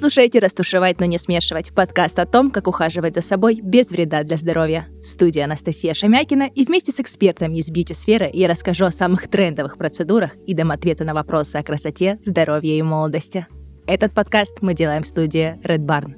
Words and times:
слушаете 0.00 0.38
«Растушевать, 0.38 0.98
но 0.98 1.04
не 1.04 1.18
смешивать»— 1.18 1.72
подкаст 1.74 2.18
о 2.18 2.24
том, 2.24 2.50
как 2.50 2.66
ухаживать 2.66 3.14
за 3.14 3.20
собой 3.20 3.60
без 3.62 3.90
вреда 3.90 4.22
для 4.22 4.38
здоровья. 4.38 4.88
В 5.02 5.04
студии 5.04 5.40
Анастасия 5.40 5.92
Шамякина 5.92 6.44
и 6.54 6.64
вместе 6.64 6.90
с 6.90 7.00
экспертами 7.00 7.58
из 7.58 7.68
бьюти-сферы 7.68 8.30
я 8.32 8.48
расскажу 8.48 8.86
о 8.86 8.92
самых 8.92 9.28
трендовых 9.28 9.76
процедурах 9.76 10.34
и 10.46 10.54
дам 10.54 10.70
ответы 10.70 11.04
на 11.04 11.12
вопросы 11.12 11.56
о 11.56 11.62
красоте, 11.62 12.18
здоровье 12.24 12.78
и 12.78 12.82
молодости. 12.82 13.46
Этот 13.86 14.12
подкаст 14.12 14.62
мы 14.62 14.72
делаем 14.72 15.02
в 15.02 15.06
студии 15.06 15.58
Red 15.64 15.84
Barn. 15.84 16.14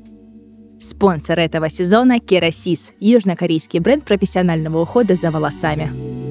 Спонсор 0.80 1.40
этого 1.40 1.68
сезона— 1.68 2.20
Керасис, 2.20 2.92
южнокорейский 3.00 3.80
бренд 3.80 4.04
профессионального 4.04 4.80
ухода 4.80 5.16
за 5.16 5.32
волосами. 5.32 6.21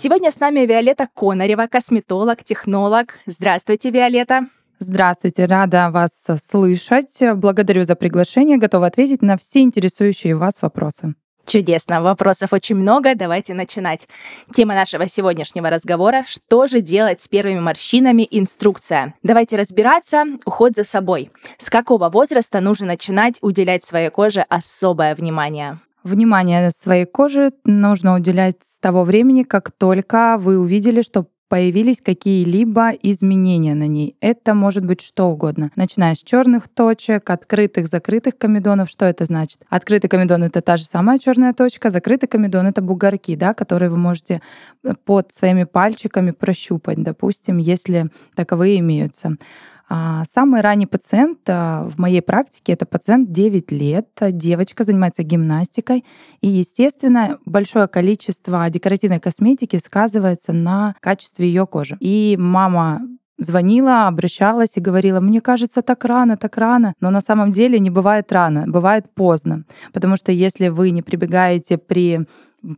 Сегодня 0.00 0.30
с 0.30 0.38
нами 0.38 0.60
Виолетта 0.60 1.08
Конарева, 1.12 1.66
косметолог, 1.66 2.44
технолог. 2.44 3.18
Здравствуйте, 3.26 3.90
Виолетта. 3.90 4.46
Здравствуйте, 4.78 5.46
рада 5.46 5.90
вас 5.90 6.24
слышать. 6.48 7.18
Благодарю 7.34 7.82
за 7.82 7.96
приглашение, 7.96 8.58
готова 8.58 8.86
ответить 8.86 9.22
на 9.22 9.36
все 9.36 9.58
интересующие 9.58 10.36
вас 10.36 10.62
вопросы. 10.62 11.16
Чудесно, 11.46 12.00
вопросов 12.00 12.52
очень 12.52 12.76
много, 12.76 13.16
давайте 13.16 13.54
начинать. 13.54 14.06
Тема 14.54 14.76
нашего 14.76 15.08
сегодняшнего 15.08 15.68
разговора– 15.68 16.22
что 16.28 16.68
же 16.68 16.80
делать 16.80 17.20
с 17.20 17.26
первыми 17.26 17.58
морщинами? 17.58 18.28
Инструкция. 18.30 19.16
Давайте 19.24 19.56
разбираться. 19.56 20.26
Уход 20.46 20.76
за 20.76 20.84
собой. 20.84 21.32
С 21.58 21.70
какого 21.70 22.08
возраста 22.08 22.60
нужно 22.60 22.86
начинать 22.86 23.38
уделять 23.40 23.84
своей 23.84 24.10
коже 24.10 24.42
особое 24.48 25.16
внимание? 25.16 25.80
Внимание 26.04 26.70
своей 26.70 27.06
коже 27.06 27.52
нужно 27.64 28.14
уделять 28.14 28.56
с 28.64 28.78
того 28.78 29.04
времени, 29.04 29.42
как 29.42 29.72
только 29.72 30.36
вы 30.38 30.58
увидели, 30.58 31.02
что 31.02 31.26
появились 31.48 32.00
какие-либо 32.02 32.90
изменения 32.90 33.74
на 33.74 33.86
ней. 33.86 34.16
Это 34.20 34.54
может 34.54 34.84
быть 34.84 35.00
что 35.00 35.26
угодно, 35.30 35.70
начиная 35.76 36.14
с 36.14 36.22
черных 36.22 36.68
точек, 36.68 37.30
открытых, 37.30 37.88
закрытых 37.88 38.36
комедонов. 38.36 38.90
Что 38.90 39.06
это 39.06 39.24
значит? 39.24 39.62
Открытый 39.68 40.10
комедон 40.10 40.44
это 40.44 40.60
та 40.60 40.76
же 40.76 40.84
самая 40.84 41.18
черная 41.18 41.54
точка, 41.54 41.90
закрытый 41.90 42.28
комедон 42.28 42.66
это 42.66 42.82
бугорки, 42.82 43.34
да, 43.34 43.54
которые 43.54 43.90
вы 43.90 43.96
можете 43.96 44.42
э, 44.84 44.92
под 45.04 45.32
своими 45.32 45.64
пальчиками 45.64 46.32
прощупать, 46.32 47.02
допустим, 47.02 47.56
если 47.56 48.10
таковые 48.34 48.78
имеются. 48.80 49.36
А, 49.88 50.24
самый 50.34 50.60
ранний 50.60 50.86
пациент 50.86 51.40
а, 51.48 51.84
в 51.88 51.98
моей 51.98 52.20
практике 52.20 52.72
это 52.72 52.84
пациент 52.84 53.32
9 53.32 53.72
лет, 53.72 54.08
девочка 54.20 54.84
занимается 54.84 55.22
гимнастикой, 55.22 56.04
и, 56.40 56.48
естественно, 56.48 57.38
большое 57.46 57.88
количество 57.88 58.68
декоративной 58.68 59.20
косметики 59.20 59.76
сказывается 59.76 60.52
на 60.52 60.94
качестве 61.00 61.48
ее 61.48 61.66
кожи. 61.66 61.96
И 62.00 62.36
мама 62.38 63.00
звонила, 63.38 64.08
обращалась 64.08 64.76
и 64.76 64.80
говорила, 64.80 65.20
мне 65.20 65.40
кажется, 65.40 65.80
так 65.80 66.04
рано, 66.04 66.36
так 66.36 66.56
рано. 66.58 66.94
Но 67.00 67.10
на 67.10 67.20
самом 67.20 67.52
деле 67.52 67.78
не 67.78 67.90
бывает 67.90 68.30
рано, 68.32 68.64
бывает 68.66 69.06
поздно. 69.14 69.64
Потому 69.92 70.16
что 70.16 70.32
если 70.32 70.68
вы 70.68 70.90
не 70.90 71.02
прибегаете 71.02 71.78
при 71.78 72.26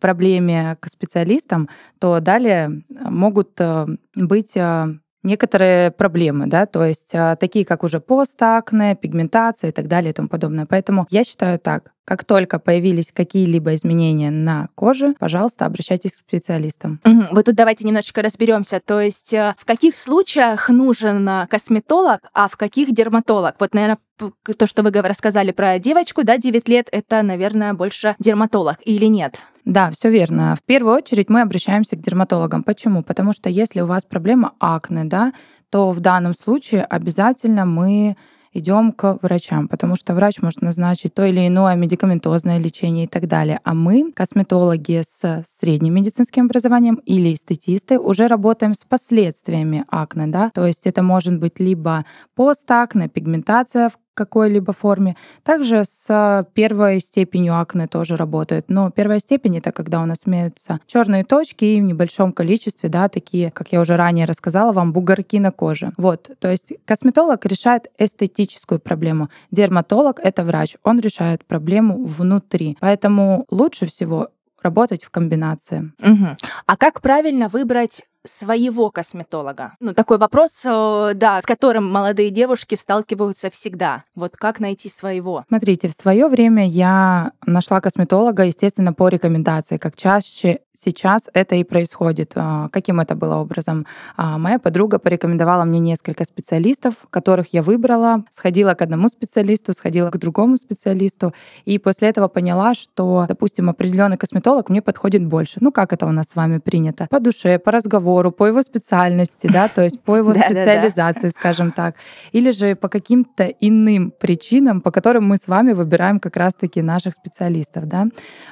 проблеме 0.00 0.76
к 0.78 0.88
специалистам, 0.88 1.68
то 1.98 2.20
далее 2.20 2.82
могут 2.90 3.58
э, 3.58 3.86
быть 4.14 4.54
э, 4.54 4.94
некоторые 5.22 5.90
проблемы, 5.90 6.46
да, 6.46 6.66
то 6.66 6.84
есть 6.84 7.14
а, 7.14 7.36
такие, 7.36 7.64
как 7.64 7.84
уже 7.84 8.00
постакне, 8.00 8.96
пигментация 8.96 9.70
и 9.70 9.72
так 9.72 9.88
далее 9.88 10.10
и 10.10 10.14
тому 10.14 10.28
подобное. 10.28 10.66
Поэтому 10.66 11.06
я 11.10 11.24
считаю 11.24 11.58
так, 11.58 11.92
как 12.10 12.24
только 12.24 12.58
появились 12.58 13.12
какие-либо 13.12 13.76
изменения 13.76 14.32
на 14.32 14.66
коже, 14.74 15.14
пожалуйста, 15.20 15.64
обращайтесь 15.64 16.16
к 16.16 16.28
специалистам. 16.28 16.98
Угу. 17.04 17.26
Вот 17.30 17.44
тут 17.44 17.54
давайте 17.54 17.84
немножечко 17.84 18.20
разберемся. 18.20 18.80
То 18.84 19.00
есть 19.00 19.32
э, 19.32 19.54
в 19.56 19.64
каких 19.64 19.94
случаях 19.94 20.68
нужен 20.70 21.28
э, 21.28 21.46
косметолог, 21.46 22.22
а 22.34 22.48
в 22.48 22.56
каких 22.56 22.92
дерматолог? 22.92 23.54
Вот, 23.60 23.74
наверное, 23.74 23.98
то, 24.18 24.66
что 24.66 24.82
вы 24.82 24.90
рассказали 24.90 25.52
про 25.52 25.78
девочку, 25.78 26.24
да, 26.24 26.36
9 26.36 26.68
лет, 26.68 26.88
это, 26.90 27.22
наверное, 27.22 27.74
больше 27.74 28.16
дерматолог 28.18 28.78
или 28.84 29.04
нет? 29.04 29.38
Да, 29.64 29.92
все 29.92 30.10
верно. 30.10 30.56
В 30.56 30.64
первую 30.64 30.96
очередь 30.96 31.28
мы 31.28 31.42
обращаемся 31.42 31.94
к 31.94 32.00
дерматологам. 32.00 32.64
Почему? 32.64 33.04
Потому 33.04 33.32
что 33.32 33.48
если 33.48 33.82
у 33.82 33.86
вас 33.86 34.04
проблема 34.04 34.54
акне, 34.58 35.04
да, 35.04 35.32
то 35.70 35.92
в 35.92 36.00
данном 36.00 36.34
случае 36.34 36.82
обязательно 36.82 37.66
мы 37.66 38.16
идем 38.52 38.92
к 38.92 39.18
врачам, 39.22 39.68
потому 39.68 39.96
что 39.96 40.14
врач 40.14 40.40
может 40.40 40.62
назначить 40.62 41.14
то 41.14 41.24
или 41.24 41.46
иное 41.46 41.76
медикаментозное 41.76 42.58
лечение 42.58 43.04
и 43.04 43.08
так 43.08 43.26
далее. 43.28 43.60
А 43.64 43.74
мы, 43.74 44.12
косметологи 44.12 45.02
с 45.06 45.44
средним 45.48 45.94
медицинским 45.94 46.46
образованием 46.46 46.96
или 47.06 47.32
эстетисты, 47.32 47.98
уже 47.98 48.26
работаем 48.26 48.74
с 48.74 48.84
последствиями 48.84 49.84
акне, 49.88 50.26
да, 50.26 50.50
то 50.54 50.66
есть 50.66 50.86
это 50.86 51.02
может 51.02 51.38
быть 51.38 51.60
либо 51.60 52.04
постакне, 52.34 53.08
пигментация 53.08 53.88
в 53.88 53.98
какой-либо 54.14 54.72
форме. 54.72 55.16
Также 55.42 55.84
с 55.84 56.46
первой 56.54 57.00
степенью 57.00 57.58
акне 57.58 57.86
тоже 57.86 58.16
работает. 58.16 58.66
Но 58.68 58.90
первая 58.90 59.18
степень 59.18 59.58
это 59.58 59.72
когда 59.72 60.02
у 60.02 60.06
нас 60.06 60.18
имеются 60.26 60.80
черные 60.86 61.24
точки 61.24 61.64
и 61.64 61.80
в 61.80 61.84
небольшом 61.84 62.32
количестве, 62.32 62.88
да, 62.88 63.08
такие, 63.08 63.50
как 63.50 63.72
я 63.72 63.80
уже 63.80 63.96
ранее 63.96 64.26
рассказала 64.26 64.72
вам, 64.72 64.92
бугорки 64.92 65.38
на 65.38 65.52
коже. 65.52 65.92
Вот, 65.96 66.30
то 66.38 66.48
есть 66.50 66.72
косметолог 66.84 67.46
решает 67.46 67.90
эстетическую 67.98 68.80
проблему. 68.80 69.30
Дерматолог— 69.50 70.20
это 70.22 70.44
врач, 70.44 70.76
он 70.82 71.00
решает 71.00 71.44
проблему 71.44 72.04
внутри. 72.04 72.76
Поэтому 72.80 73.46
лучше 73.50 73.86
всего 73.86 74.28
работать 74.62 75.04
в 75.04 75.10
комбинации. 75.10 75.92
Угу. 76.02 76.36
А 76.66 76.76
как 76.76 77.00
правильно 77.00 77.48
выбрать 77.48 78.02
своего 78.26 78.90
косметолога? 78.90 79.72
Ну, 79.80 79.94
такой 79.94 80.18
вопрос, 80.18 80.62
э, 80.64 81.12
да, 81.14 81.40
с 81.40 81.46
которым 81.46 81.90
молодые 81.90 82.30
девушки 82.30 82.74
сталкиваются 82.74 83.50
всегда. 83.50 84.04
Вот 84.14 84.36
как 84.36 84.60
найти 84.60 84.88
своего? 84.88 85.44
Смотрите, 85.48 85.88
в 85.88 85.92
свое 85.92 86.28
время 86.28 86.66
я 86.68 87.32
нашла 87.46 87.80
косметолога, 87.80 88.44
естественно, 88.44 88.92
по 88.92 89.08
рекомендации. 89.08 89.78
Как 89.78 89.96
чаще 89.96 90.60
сейчас 90.74 91.28
это 91.34 91.56
и 91.56 91.64
происходит. 91.64 92.32
А, 92.34 92.68
каким 92.70 93.00
это 93.00 93.14
было 93.14 93.36
образом? 93.36 93.86
А, 94.16 94.38
моя 94.38 94.58
подруга 94.58 94.98
порекомендовала 94.98 95.64
мне 95.64 95.78
несколько 95.78 96.24
специалистов, 96.24 96.94
которых 97.10 97.52
я 97.52 97.62
выбрала, 97.62 98.24
сходила 98.32 98.74
к 98.74 98.82
одному 98.82 99.08
специалисту, 99.08 99.72
сходила 99.72 100.10
к 100.10 100.18
другому 100.18 100.56
специалисту, 100.56 101.34
и 101.64 101.78
после 101.78 102.08
этого 102.08 102.28
поняла, 102.28 102.74
что, 102.74 103.26
допустим, 103.28 103.68
определенный 103.68 104.16
косметолог 104.16 104.68
мне 104.68 104.82
подходит 104.82 105.24
больше. 105.24 105.58
Ну, 105.60 105.72
как 105.72 105.92
это 105.92 106.06
у 106.06 106.12
нас 106.12 106.26
с 106.30 106.36
вами 106.36 106.58
принято? 106.58 107.06
По 107.10 107.20
душе, 107.20 107.58
по 107.58 107.72
разговору, 107.72 108.09
по 108.30 108.46
его 108.46 108.62
специальности, 108.62 109.46
да, 109.46 109.68
то 109.68 109.82
есть 109.82 110.00
по 110.00 110.16
его 110.16 110.32
специализации, 110.34 111.30
скажем 111.30 111.72
так. 111.72 111.94
Или 112.32 112.50
же 112.50 112.74
по 112.74 112.88
каким-то 112.88 113.44
иным 113.44 114.12
причинам, 114.18 114.80
по 114.80 114.90
которым 114.90 115.24
мы 115.24 115.36
с 115.36 115.48
вами 115.48 115.72
выбираем 115.72 116.20
как 116.20 116.36
раз-таки 116.36 116.82
наших 116.82 117.14
специалистов, 117.14 117.86
да. 117.86 118.06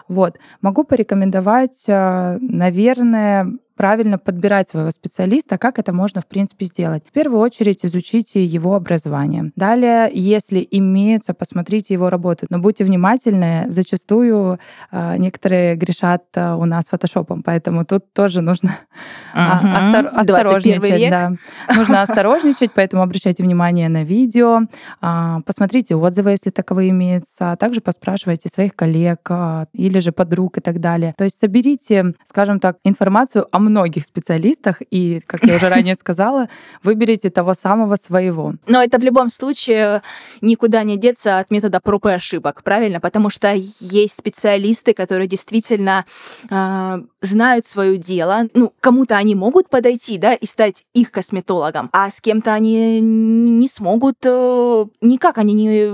Вот. 0.08 0.38
Могу 0.60 0.84
порекомендовать 0.84 1.86
а, 1.88 2.38
наверное, 2.40 3.52
правильно 3.78 4.18
подбирать 4.18 4.68
своего 4.68 4.90
специалиста, 4.90 5.56
как 5.56 5.78
это 5.78 5.92
можно, 5.92 6.20
в 6.20 6.26
принципе, 6.26 6.66
сделать. 6.66 7.04
В 7.08 7.12
первую 7.12 7.40
очередь 7.40 7.84
изучите 7.84 8.44
его 8.44 8.74
образование. 8.74 9.52
Далее, 9.54 10.10
если 10.12 10.66
имеются, 10.68 11.32
посмотрите 11.32 11.94
его 11.94 12.10
работу. 12.10 12.46
Но 12.50 12.58
будьте 12.58 12.84
внимательны, 12.84 13.66
зачастую 13.68 14.58
э, 14.90 15.16
некоторые 15.18 15.76
грешат 15.76 16.24
э, 16.34 16.54
у 16.54 16.64
нас 16.64 16.86
фотошопом, 16.86 17.44
поэтому 17.44 17.84
тут 17.84 18.12
тоже 18.12 18.40
нужно 18.40 18.74
остор- 19.32 20.08
осторожничать. 20.08 21.10
Да. 21.10 21.32
Нужно 21.72 22.02
осторожничать, 22.02 22.72
поэтому 22.74 23.02
обращайте 23.02 23.44
внимание 23.44 23.88
на 23.88 24.02
видео, 24.02 24.62
э, 25.00 25.36
посмотрите 25.46 25.94
отзывы, 25.94 26.32
если 26.32 26.50
таковые 26.50 26.90
имеются, 26.90 27.52
а 27.52 27.56
также 27.56 27.80
поспрашивайте 27.80 28.48
своих 28.52 28.74
коллег 28.74 29.20
э, 29.30 29.66
или 29.72 30.00
же 30.00 30.10
подруг 30.10 30.58
и 30.58 30.60
так 30.60 30.80
далее. 30.80 31.14
То 31.16 31.22
есть 31.22 31.38
соберите, 31.38 32.14
скажем 32.28 32.58
так, 32.58 32.78
информацию 32.82 33.46
о 33.52 33.67
многих 33.68 34.04
специалистах, 34.04 34.82
и, 34.90 35.20
как 35.26 35.44
я 35.44 35.56
уже 35.56 35.68
ранее 35.68 35.94
сказала, 35.94 36.48
выберите 36.82 37.30
того 37.30 37.54
самого 37.54 37.96
своего. 37.96 38.54
Но 38.66 38.82
это 38.82 38.98
в 38.98 39.02
любом 39.02 39.30
случае 39.30 40.02
никуда 40.40 40.82
не 40.82 40.96
деться 40.96 41.38
от 41.38 41.50
метода 41.50 41.80
проб 41.80 42.06
и 42.06 42.10
ошибок, 42.10 42.62
правильно? 42.62 43.00
Потому 43.00 43.30
что 43.30 43.52
есть 43.54 44.18
специалисты, 44.18 44.94
которые 44.94 45.28
действительно 45.28 46.04
э, 46.50 46.98
знают 47.22 47.66
свое 47.66 47.98
дело. 47.98 48.48
Ну, 48.54 48.72
кому-то 48.80 49.16
они 49.16 49.34
могут 49.34 49.68
подойти, 49.68 50.18
да, 50.18 50.34
и 50.34 50.46
стать 50.46 50.84
их 50.94 51.10
косметологом, 51.10 51.90
а 51.92 52.10
с 52.10 52.20
кем-то 52.20 52.54
они 52.54 53.00
не 53.00 53.68
смогут, 53.68 54.16
э, 54.24 54.84
никак 55.00 55.38
они 55.38 55.54
не, 55.54 55.88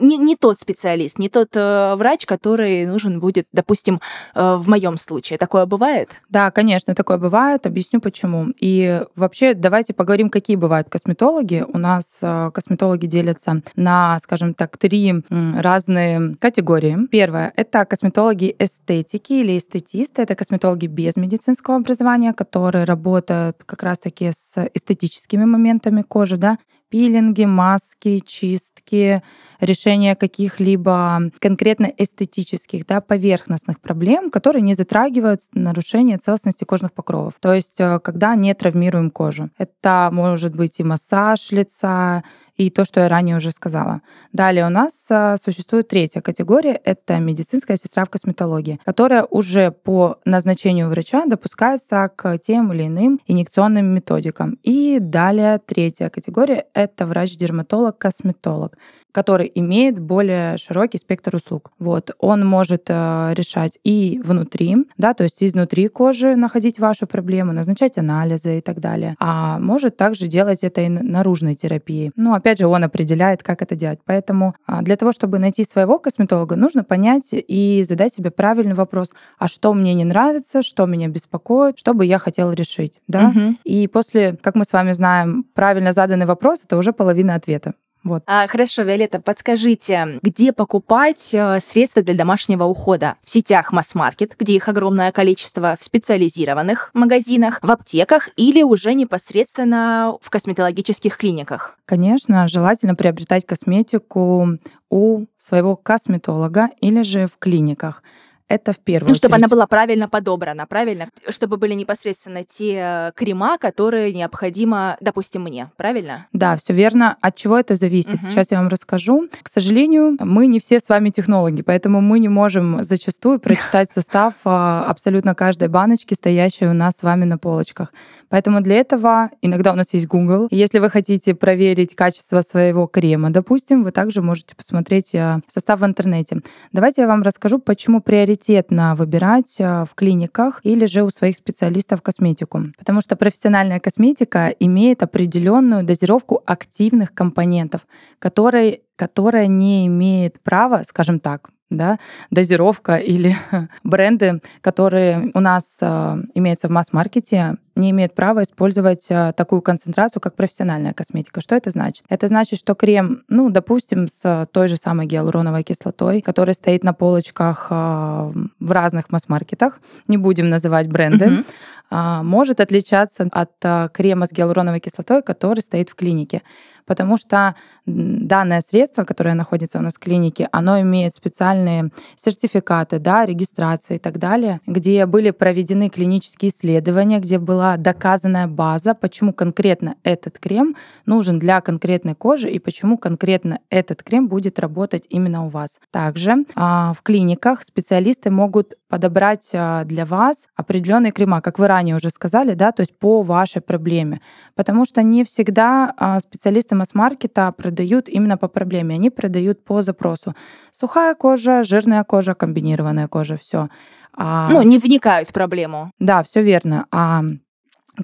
не, 0.00 0.16
не 0.16 0.36
тот 0.36 0.58
специалист, 0.58 1.18
не 1.18 1.28
тот 1.28 1.50
э, 1.54 1.94
врач, 1.96 2.26
который 2.26 2.86
нужен 2.86 3.20
будет, 3.20 3.46
допустим, 3.52 4.00
э, 4.34 4.56
в 4.56 4.68
моем 4.68 4.98
случае. 4.98 5.38
Такое 5.38 5.66
бывает? 5.66 6.10
Да, 6.28 6.50
конечно, 6.50 6.94
такое 6.94 7.17
бывает, 7.18 7.66
объясню 7.66 8.00
почему. 8.00 8.52
И 8.58 9.02
вообще 9.16 9.54
давайте 9.54 9.94
поговорим, 9.94 10.30
какие 10.30 10.56
бывают 10.56 10.88
косметологи. 10.88 11.64
У 11.66 11.78
нас 11.78 12.18
э, 12.22 12.50
косметологи 12.52 13.06
делятся 13.06 13.62
на, 13.76 14.18
скажем 14.20 14.54
так, 14.54 14.76
три 14.76 15.14
разные 15.28 16.36
категории. 16.36 17.06
Первое— 17.10 17.52
это 17.56 17.84
косметологи 17.84 18.54
эстетики 18.58 19.32
или 19.32 19.58
эстетисты. 19.58 20.22
Это 20.22 20.34
косметологи 20.34 20.86
без 20.86 21.16
медицинского 21.16 21.76
образования, 21.76 22.32
которые 22.32 22.84
работают 22.84 23.62
как 23.64 23.82
раз-таки 23.82 24.32
с 24.32 24.56
эстетическими 24.74 25.44
моментами 25.44 26.02
кожи, 26.02 26.36
да, 26.36 26.58
пилинги, 26.90 27.44
маски, 27.44 28.20
чистки, 28.24 29.22
решение 29.60 30.16
каких-либо 30.16 31.30
конкретно 31.38 31.92
эстетических, 31.96 32.86
да, 32.86 33.00
поверхностных 33.00 33.80
проблем, 33.80 34.30
которые 34.30 34.62
не 34.62 34.74
затрагивают 34.74 35.42
нарушение 35.52 36.18
целостности 36.18 36.64
кожных 36.64 36.92
покровов. 36.92 37.34
То 37.40 37.52
есть, 37.52 37.80
э, 37.80 37.98
когда 38.00 38.34
не 38.34 38.54
травмируем 38.54 39.10
кожу. 39.10 39.50
Это 39.58 40.10
может 40.12 40.54
быть 40.54 40.80
и 40.80 40.84
массаж 40.84 41.50
лица, 41.50 42.22
и 42.58 42.70
то, 42.70 42.84
что 42.84 43.00
я 43.00 43.08
ранее 43.08 43.36
уже 43.36 43.52
сказала. 43.52 44.02
Далее 44.32 44.66
у 44.66 44.68
нас 44.68 45.06
а, 45.10 45.36
существует 45.42 45.88
третья 45.88 46.20
категория, 46.20 46.78
это 46.84 47.18
медицинская 47.18 47.76
сестра 47.76 48.04
в 48.04 48.10
косметологии, 48.10 48.78
которая 48.84 49.24
уже 49.24 49.70
по 49.70 50.18
назначению 50.24 50.88
врача 50.90 51.24
допускается 51.24 52.10
к 52.14 52.36
тем 52.38 52.72
или 52.72 52.86
иным 52.86 53.20
инъекционным 53.26 53.86
методикам. 53.86 54.58
И 54.62 54.98
далее 55.00 55.60
третья 55.64 56.10
категория— 56.10 56.66
это 56.74 57.06
врач-дерматолог-косметолог 57.06 58.76
который 59.12 59.50
имеет 59.54 59.98
более 59.98 60.56
широкий 60.58 60.98
спектр 60.98 61.36
услуг. 61.36 61.72
Вот. 61.78 62.10
Он 62.18 62.46
может 62.46 62.84
э, 62.88 63.30
решать 63.34 63.78
и 63.84 64.20
внутри, 64.24 64.76
да, 64.96 65.14
то 65.14 65.24
есть 65.24 65.42
изнутри 65.42 65.88
кожи 65.88 66.36
находить 66.36 66.78
вашу 66.78 67.06
проблему, 67.06 67.52
назначать 67.52 67.98
анализы 67.98 68.58
и 68.58 68.60
так 68.60 68.80
далее. 68.80 69.16
А 69.18 69.58
может 69.58 69.96
также 69.96 70.28
делать 70.28 70.60
это 70.62 70.82
и 70.82 70.88
наружной 70.88 71.54
терапией. 71.54 72.12
Ну, 72.16 72.34
опять 72.34 72.58
же, 72.58 72.66
он 72.66 72.84
определяет, 72.84 73.42
как 73.42 73.62
это 73.62 73.74
делать. 73.74 74.00
Поэтому 74.04 74.54
а, 74.66 74.82
для 74.82 74.96
того, 74.96 75.12
чтобы 75.12 75.38
найти 75.38 75.64
своего 75.64 75.98
косметолога, 75.98 76.56
нужно 76.56 76.84
понять 76.84 77.30
и 77.32 77.84
задать 77.86 78.14
себе 78.14 78.30
правильный 78.30 78.74
вопрос, 78.74 79.12
а 79.38 79.48
что 79.48 79.72
мне 79.74 79.94
не 79.94 80.04
нравится, 80.04 80.62
что 80.62 80.86
меня 80.86 81.08
беспокоит, 81.08 81.78
что 81.78 81.94
бы 81.94 82.04
я 82.04 82.18
хотела 82.18 82.52
решить. 82.52 83.00
Да? 83.08 83.28
Угу. 83.28 83.56
И 83.64 83.88
после, 83.88 84.36
как 84.40 84.54
мы 84.54 84.64
с 84.64 84.72
вами 84.72 84.92
знаем, 84.92 85.44
правильно 85.54 85.92
заданный 85.92 86.26
вопрос— 86.26 86.62
это 86.64 86.76
уже 86.76 86.92
половина 86.92 87.34
ответа. 87.34 87.74
Вот. 88.04 88.22
А, 88.26 88.46
хорошо, 88.46 88.82
Виолетта, 88.82 89.20
подскажите, 89.20 90.20
где 90.22 90.52
покупать 90.52 91.30
э, 91.32 91.60
средства 91.60 92.02
для 92.02 92.14
домашнего 92.14 92.64
ухода? 92.64 93.16
В 93.22 93.30
сетях 93.30 93.72
масс-маркет, 93.72 94.34
где 94.38 94.54
их 94.54 94.68
огромное 94.68 95.12
количество, 95.12 95.76
в 95.78 95.84
специализированных 95.84 96.90
магазинах, 96.94 97.58
в 97.62 97.70
аптеках 97.70 98.30
или 98.36 98.62
уже 98.62 98.94
непосредственно 98.94 100.16
в 100.20 100.30
косметологических 100.30 101.16
клиниках? 101.16 101.76
Конечно, 101.84 102.46
желательно 102.48 102.94
приобретать 102.94 103.44
косметику 103.44 104.58
у 104.90 105.24
своего 105.36 105.76
косметолога 105.76 106.70
или 106.80 107.02
же 107.02 107.26
в 107.26 107.36
клиниках. 107.38 108.02
Это 108.48 108.72
в 108.72 108.78
первую 108.78 109.08
ну, 109.08 109.12
очередь. 109.12 109.18
чтобы 109.18 109.36
она 109.36 109.46
была 109.46 109.66
правильно 109.66 110.08
подобрана, 110.08 110.66
правильно? 110.66 111.08
Чтобы 111.28 111.58
были 111.58 111.74
непосредственно 111.74 112.44
те 112.44 112.78
э, 112.78 113.12
крема, 113.14 113.58
которые 113.58 114.14
необходимо, 114.14 114.96
допустим, 115.02 115.42
мне, 115.42 115.70
правильно? 115.76 116.26
Да, 116.32 116.56
все 116.56 116.72
верно. 116.72 117.16
От 117.20 117.36
чего 117.36 117.58
это 117.58 117.74
зависит? 117.74 118.14
Угу. 118.14 118.22
Сейчас 118.22 118.50
я 118.50 118.58
вам 118.58 118.68
расскажу. 118.68 119.28
К 119.42 119.48
сожалению, 119.50 120.16
мы 120.20 120.46
не 120.46 120.60
все 120.60 120.80
с 120.80 120.88
вами 120.88 121.10
технологи, 121.10 121.60
поэтому 121.60 122.00
мы 122.00 122.20
не 122.20 122.28
можем 122.28 122.82
зачастую 122.82 123.38
прочитать 123.40 123.90
состав 123.90 124.32
а, 124.44 124.84
абсолютно 124.84 125.34
каждой 125.34 125.68
баночки, 125.68 126.14
стоящей 126.14 126.68
у 126.68 126.72
нас 126.72 126.96
с 126.96 127.02
вами 127.02 127.26
на 127.26 127.36
полочках. 127.36 127.92
Поэтому 128.30 128.62
для 128.62 128.76
этого 128.76 129.30
иногда 129.42 129.72
у 129.72 129.76
нас 129.76 129.92
есть 129.92 130.06
Google. 130.06 130.48
Если 130.50 130.78
вы 130.78 130.88
хотите 130.88 131.34
проверить 131.34 131.94
качество 131.94 132.40
своего 132.40 132.86
крема, 132.86 133.28
допустим, 133.28 133.84
вы 133.84 133.90
также 133.90 134.22
можете 134.22 134.54
посмотреть 134.54 135.14
э, 135.14 135.40
состав 135.48 135.80
в 135.80 135.84
интернете. 135.84 136.40
Давайте 136.72 137.02
я 137.02 137.08
вам 137.08 137.22
расскажу, 137.22 137.58
почему 137.58 138.00
приоритет 138.00 138.37
приоритетно 138.38 138.94
выбирать 138.94 139.56
а, 139.60 139.84
в 139.84 139.94
клиниках 139.94 140.60
или 140.62 140.86
же 140.86 141.02
у 141.02 141.10
своих 141.10 141.36
специалистов 141.36 142.02
косметику. 142.02 142.72
Потому 142.78 143.00
что 143.00 143.16
профессиональная 143.16 143.80
косметика 143.80 144.48
имеет 144.60 145.02
определенную 145.02 145.84
дозировку 145.84 146.42
активных 146.46 147.12
компонентов, 147.14 147.86
которые, 148.18 148.80
которая 148.96 149.46
не 149.46 149.86
имеет 149.86 150.40
права, 150.42 150.82
скажем 150.86 151.20
так, 151.20 151.50
да, 151.70 151.98
дозировка 152.30 152.96
или 152.96 153.36
бренды, 153.84 154.40
которые 154.60 155.30
у 155.34 155.40
нас 155.40 155.78
э, 155.80 156.22
имеются 156.34 156.68
в 156.68 156.70
масс-маркете, 156.70 157.56
не 157.76 157.90
имеют 157.90 158.14
права 158.14 158.42
использовать 158.42 159.06
э, 159.10 159.32
такую 159.36 159.62
концентрацию, 159.62 160.20
как 160.20 160.34
профессиональная 160.34 160.94
косметика. 160.94 161.40
Что 161.40 161.54
это 161.54 161.70
значит? 161.70 162.04
Это 162.08 162.26
значит, 162.28 162.58
что 162.58 162.74
крем, 162.74 163.22
ну, 163.28 163.50
допустим, 163.50 164.08
с 164.08 164.48
той 164.52 164.68
же 164.68 164.76
самой 164.76 165.06
гиалуроновой 165.06 165.62
кислотой, 165.62 166.22
который 166.22 166.54
стоит 166.54 166.84
на 166.84 166.92
полочках 166.94 167.68
э, 167.70 167.74
в 167.74 168.72
разных 168.72 169.10
масс-маркетах, 169.10 169.80
не 170.08 170.16
будем 170.16 170.48
называть 170.48 170.88
бренды, 170.88 171.24
uh-huh 171.24 171.44
может 171.90 172.60
отличаться 172.60 173.30
от 173.32 173.92
крема 173.94 174.26
с 174.26 174.32
гиалуроновой 174.32 174.78
кислотой, 174.78 175.22
который 175.22 175.60
стоит 175.60 175.88
в 175.88 175.94
клинике 175.94 176.42
потому 176.88 177.18
что 177.18 177.54
данное 177.86 178.62
средство, 178.66 179.04
которое 179.04 179.34
находится 179.34 179.78
у 179.78 179.82
нас 179.82 179.94
в 179.94 179.98
клинике, 179.98 180.48
оно 180.50 180.80
имеет 180.80 181.14
специальные 181.14 181.90
сертификаты, 182.16 182.98
да, 182.98 183.24
регистрации 183.24 183.96
и 183.96 183.98
так 183.98 184.18
далее, 184.18 184.60
где 184.66 185.06
были 185.06 185.30
проведены 185.30 185.88
клинические 185.88 186.50
исследования, 186.50 187.20
где 187.20 187.38
была 187.38 187.76
доказанная 187.76 188.46
база, 188.46 188.94
почему 188.94 189.32
конкретно 189.32 189.94
этот 190.02 190.38
крем 190.38 190.74
нужен 191.06 191.38
для 191.38 191.60
конкретной 191.60 192.14
кожи 192.14 192.50
и 192.50 192.58
почему 192.58 192.98
конкретно 192.98 193.60
этот 193.70 194.02
крем 194.02 194.28
будет 194.28 194.58
работать 194.58 195.04
именно 195.08 195.46
у 195.46 195.48
вас. 195.48 195.78
Также 195.90 196.44
а, 196.54 196.94
в 196.94 197.02
клиниках 197.02 197.62
специалисты 197.62 198.30
могут 198.30 198.74
подобрать 198.88 199.50
а, 199.52 199.84
для 199.84 200.04
вас 200.04 200.48
определенные 200.56 201.12
крема, 201.12 201.40
как 201.40 201.58
вы 201.58 201.68
ранее 201.68 201.96
уже 201.96 202.10
сказали, 202.10 202.54
да, 202.54 202.72
то 202.72 202.80
есть 202.80 202.98
по 202.98 203.22
вашей 203.22 203.60
проблеме, 203.60 204.20
потому 204.54 204.84
что 204.84 205.02
не 205.02 205.24
всегда 205.24 205.92
а, 205.96 206.20
специалисты 206.20 206.74
масс-маркета 206.78 207.52
продают 207.52 208.08
именно 208.08 208.36
по 208.36 208.48
проблеме. 208.48 208.94
Они 208.94 209.10
продают 209.10 209.64
по 209.64 209.82
запросу. 209.82 210.34
Сухая 210.70 211.14
кожа, 211.14 211.62
жирная 211.62 212.04
кожа, 212.04 212.34
комбинированная 212.34 213.08
кожа, 213.08 213.36
все. 213.36 213.68
А... 214.14 214.48
Ну, 214.50 214.62
не 214.62 214.78
вникают 214.78 215.28
в 215.28 215.32
проблему. 215.32 215.92
Да, 215.98 216.22
все 216.22 216.42
верно. 216.42 216.86
А 216.90 217.22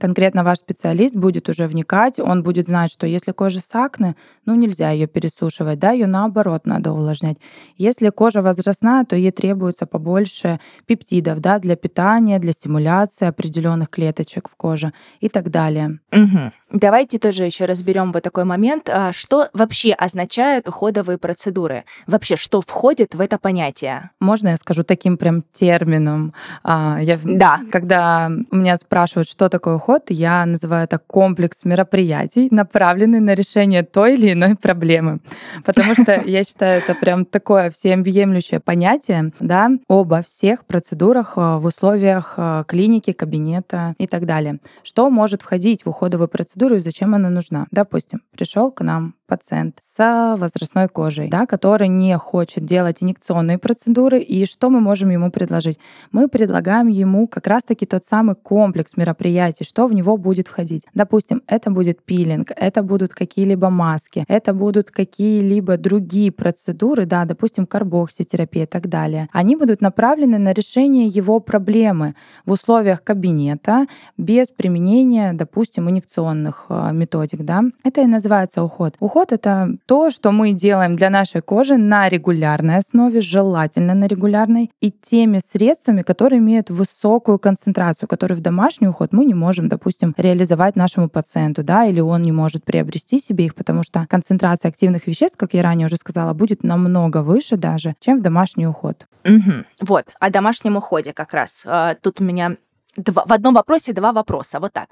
конкретно 0.00 0.44
ваш 0.44 0.58
специалист 0.58 1.14
будет 1.14 1.48
уже 1.48 1.66
вникать, 1.66 2.18
он 2.18 2.42
будет 2.42 2.66
знать, 2.66 2.90
что 2.90 3.06
если 3.06 3.32
кожа 3.32 3.60
с 3.60 3.74
акне, 3.74 4.16
ну 4.44 4.54
нельзя 4.54 4.90
ее 4.90 5.06
пересушивать, 5.06 5.78
да, 5.78 5.92
ее 5.92 6.06
наоборот 6.06 6.66
надо 6.66 6.92
увлажнять. 6.92 7.36
Если 7.76 8.10
кожа 8.10 8.42
возрастная, 8.42 9.04
то 9.04 9.16
ей 9.16 9.30
требуется 9.30 9.86
побольше 9.86 10.60
пептидов, 10.86 11.40
да, 11.40 11.58
для 11.58 11.76
питания, 11.76 12.38
для 12.38 12.52
стимуляции 12.52 13.26
определенных 13.26 13.90
клеточек 13.90 14.48
в 14.48 14.56
коже 14.56 14.92
и 15.20 15.28
так 15.28 15.50
далее. 15.50 16.00
Угу. 16.12 16.52
Давайте 16.74 17.20
тоже 17.20 17.44
еще 17.44 17.66
разберем 17.66 18.10
вот 18.10 18.24
такой 18.24 18.42
момент, 18.42 18.88
а, 18.88 19.12
что 19.12 19.48
вообще 19.52 19.92
означают 19.92 20.66
уходовые 20.66 21.18
процедуры, 21.18 21.84
вообще 22.08 22.34
что 22.34 22.60
входит 22.60 23.14
в 23.14 23.20
это 23.20 23.38
понятие. 23.38 24.10
Можно 24.18 24.48
я 24.48 24.56
скажу 24.56 24.82
таким 24.82 25.16
прям 25.16 25.44
термином? 25.52 26.34
А, 26.64 26.98
я, 27.00 27.16
да. 27.22 27.60
Когда 27.70 28.28
меня 28.50 28.76
спрашивают, 28.76 29.28
что 29.28 29.48
такое 29.48 29.76
уход, 29.76 30.06
я 30.08 30.44
называю 30.46 30.84
это 30.84 30.98
комплекс 30.98 31.64
мероприятий, 31.64 32.48
направленный 32.50 33.20
на 33.20 33.34
решение 33.34 33.84
той 33.84 34.14
или 34.14 34.32
иной 34.32 34.56
проблемы. 34.56 35.20
Потому 35.64 35.94
что 35.94 36.20
я 36.26 36.42
считаю, 36.42 36.82
это 36.82 36.96
прям 36.96 37.24
такое 37.24 37.70
всеобъемлющее 37.70 38.58
понятие, 38.58 39.30
да, 39.38 39.70
обо 39.88 40.22
всех 40.22 40.64
процедурах 40.64 41.34
а, 41.36 41.60
в 41.60 41.66
условиях 41.66 42.36
клиники, 42.66 43.12
кабинета 43.12 43.94
и 43.98 44.08
так 44.08 44.26
далее. 44.26 44.58
Что 44.82 45.08
может 45.08 45.42
входить 45.42 45.84
в 45.84 45.90
уходовую 45.90 46.26
процедуру 46.26 46.63
и 46.72 46.78
зачем 46.78 47.14
она 47.14 47.30
нужна? 47.30 47.66
Допустим, 47.70 48.22
пришел 48.30 48.70
к 48.72 48.82
нам 48.82 49.14
пациент 49.26 49.78
с 49.82 50.36
возрастной 50.38 50.88
кожей, 50.88 51.28
да, 51.28 51.46
который 51.46 51.88
не 51.88 52.16
хочет 52.18 52.64
делать 52.64 53.02
инъекционные 53.02 53.58
процедуры, 53.58 54.20
и 54.20 54.46
что 54.46 54.70
мы 54.70 54.80
можем 54.80 55.10
ему 55.10 55.30
предложить? 55.30 55.78
Мы 56.12 56.28
предлагаем 56.28 56.88
ему 56.88 57.26
как 57.26 57.46
раз-таки 57.46 57.86
тот 57.86 58.04
самый 58.04 58.36
комплекс 58.36 58.96
мероприятий, 58.96 59.64
что 59.64 59.86
в 59.86 59.94
него 59.94 60.16
будет 60.16 60.48
входить. 60.48 60.82
Допустим, 60.94 61.42
это 61.46 61.70
будет 61.70 62.04
пилинг, 62.04 62.50
это 62.54 62.82
будут 62.82 63.14
какие-либо 63.14 63.70
маски, 63.70 64.24
это 64.28 64.52
будут 64.52 64.90
какие-либо 64.90 65.76
другие 65.76 66.30
процедуры, 66.30 67.06
да, 67.06 67.24
допустим, 67.24 67.66
карбокситерапия 67.66 68.64
и 68.64 68.66
так 68.66 68.88
далее. 68.88 69.28
Они 69.32 69.56
будут 69.56 69.80
направлены 69.80 70.38
на 70.38 70.52
решение 70.52 71.06
его 71.06 71.40
проблемы 71.40 72.14
в 72.44 72.52
условиях 72.52 73.02
кабинета 73.02 73.86
без 74.18 74.48
применения, 74.48 75.32
допустим, 75.32 75.88
инъекционных 75.88 76.66
э, 76.68 76.90
методик, 76.92 77.44
да. 77.44 77.62
Это 77.84 78.02
и 78.02 78.06
называется 78.06 78.62
уход. 78.62 78.96
Уход 79.00 79.13
уход— 79.14 79.32
это 79.32 79.68
то, 79.86 80.10
что 80.10 80.32
мы 80.32 80.52
делаем 80.52 80.96
для 80.96 81.08
нашей 81.08 81.40
кожи 81.40 81.76
на 81.76 82.08
регулярной 82.08 82.78
основе, 82.78 83.20
желательно 83.20 83.94
на 83.94 84.06
регулярной, 84.06 84.70
и 84.80 84.90
теми 84.90 85.40
средствами, 85.52 86.02
которые 86.02 86.40
имеют 86.40 86.70
высокую 86.70 87.38
концентрацию, 87.38 88.08
которые 88.08 88.36
в 88.36 88.40
домашний 88.40 88.88
уход 88.88 89.12
мы 89.12 89.24
не 89.24 89.34
можем, 89.34 89.68
допустим, 89.68 90.14
реализовать 90.16 90.74
нашему 90.74 91.08
пациенту, 91.08 91.62
да, 91.62 91.84
или 91.84 92.00
он 92.00 92.22
не 92.22 92.32
может 92.32 92.64
приобрести 92.64 93.20
себе 93.20 93.44
их, 93.44 93.54
потому 93.54 93.84
что 93.84 94.04
концентрация 94.08 94.70
активных 94.70 95.06
веществ, 95.06 95.36
как 95.36 95.54
я 95.54 95.62
ранее 95.62 95.86
уже 95.86 95.96
сказала, 95.96 96.32
будет 96.32 96.64
намного 96.64 97.22
выше 97.22 97.56
даже, 97.56 97.94
чем 98.00 98.18
в 98.18 98.22
домашний 98.22 98.66
уход. 98.66 99.06
Угу. 99.24 99.52
Вот, 99.82 100.06
о 100.18 100.30
домашнем 100.30 100.76
уходе 100.76 101.12
как 101.12 101.32
раз. 101.34 101.62
А, 101.64 101.94
тут 101.94 102.20
у 102.20 102.24
меня 102.24 102.56
Два, 102.96 103.24
в 103.26 103.32
одном 103.32 103.54
вопросе 103.54 103.92
два 103.92 104.12
вопроса. 104.12 104.60
Вот 104.60 104.72
так. 104.72 104.88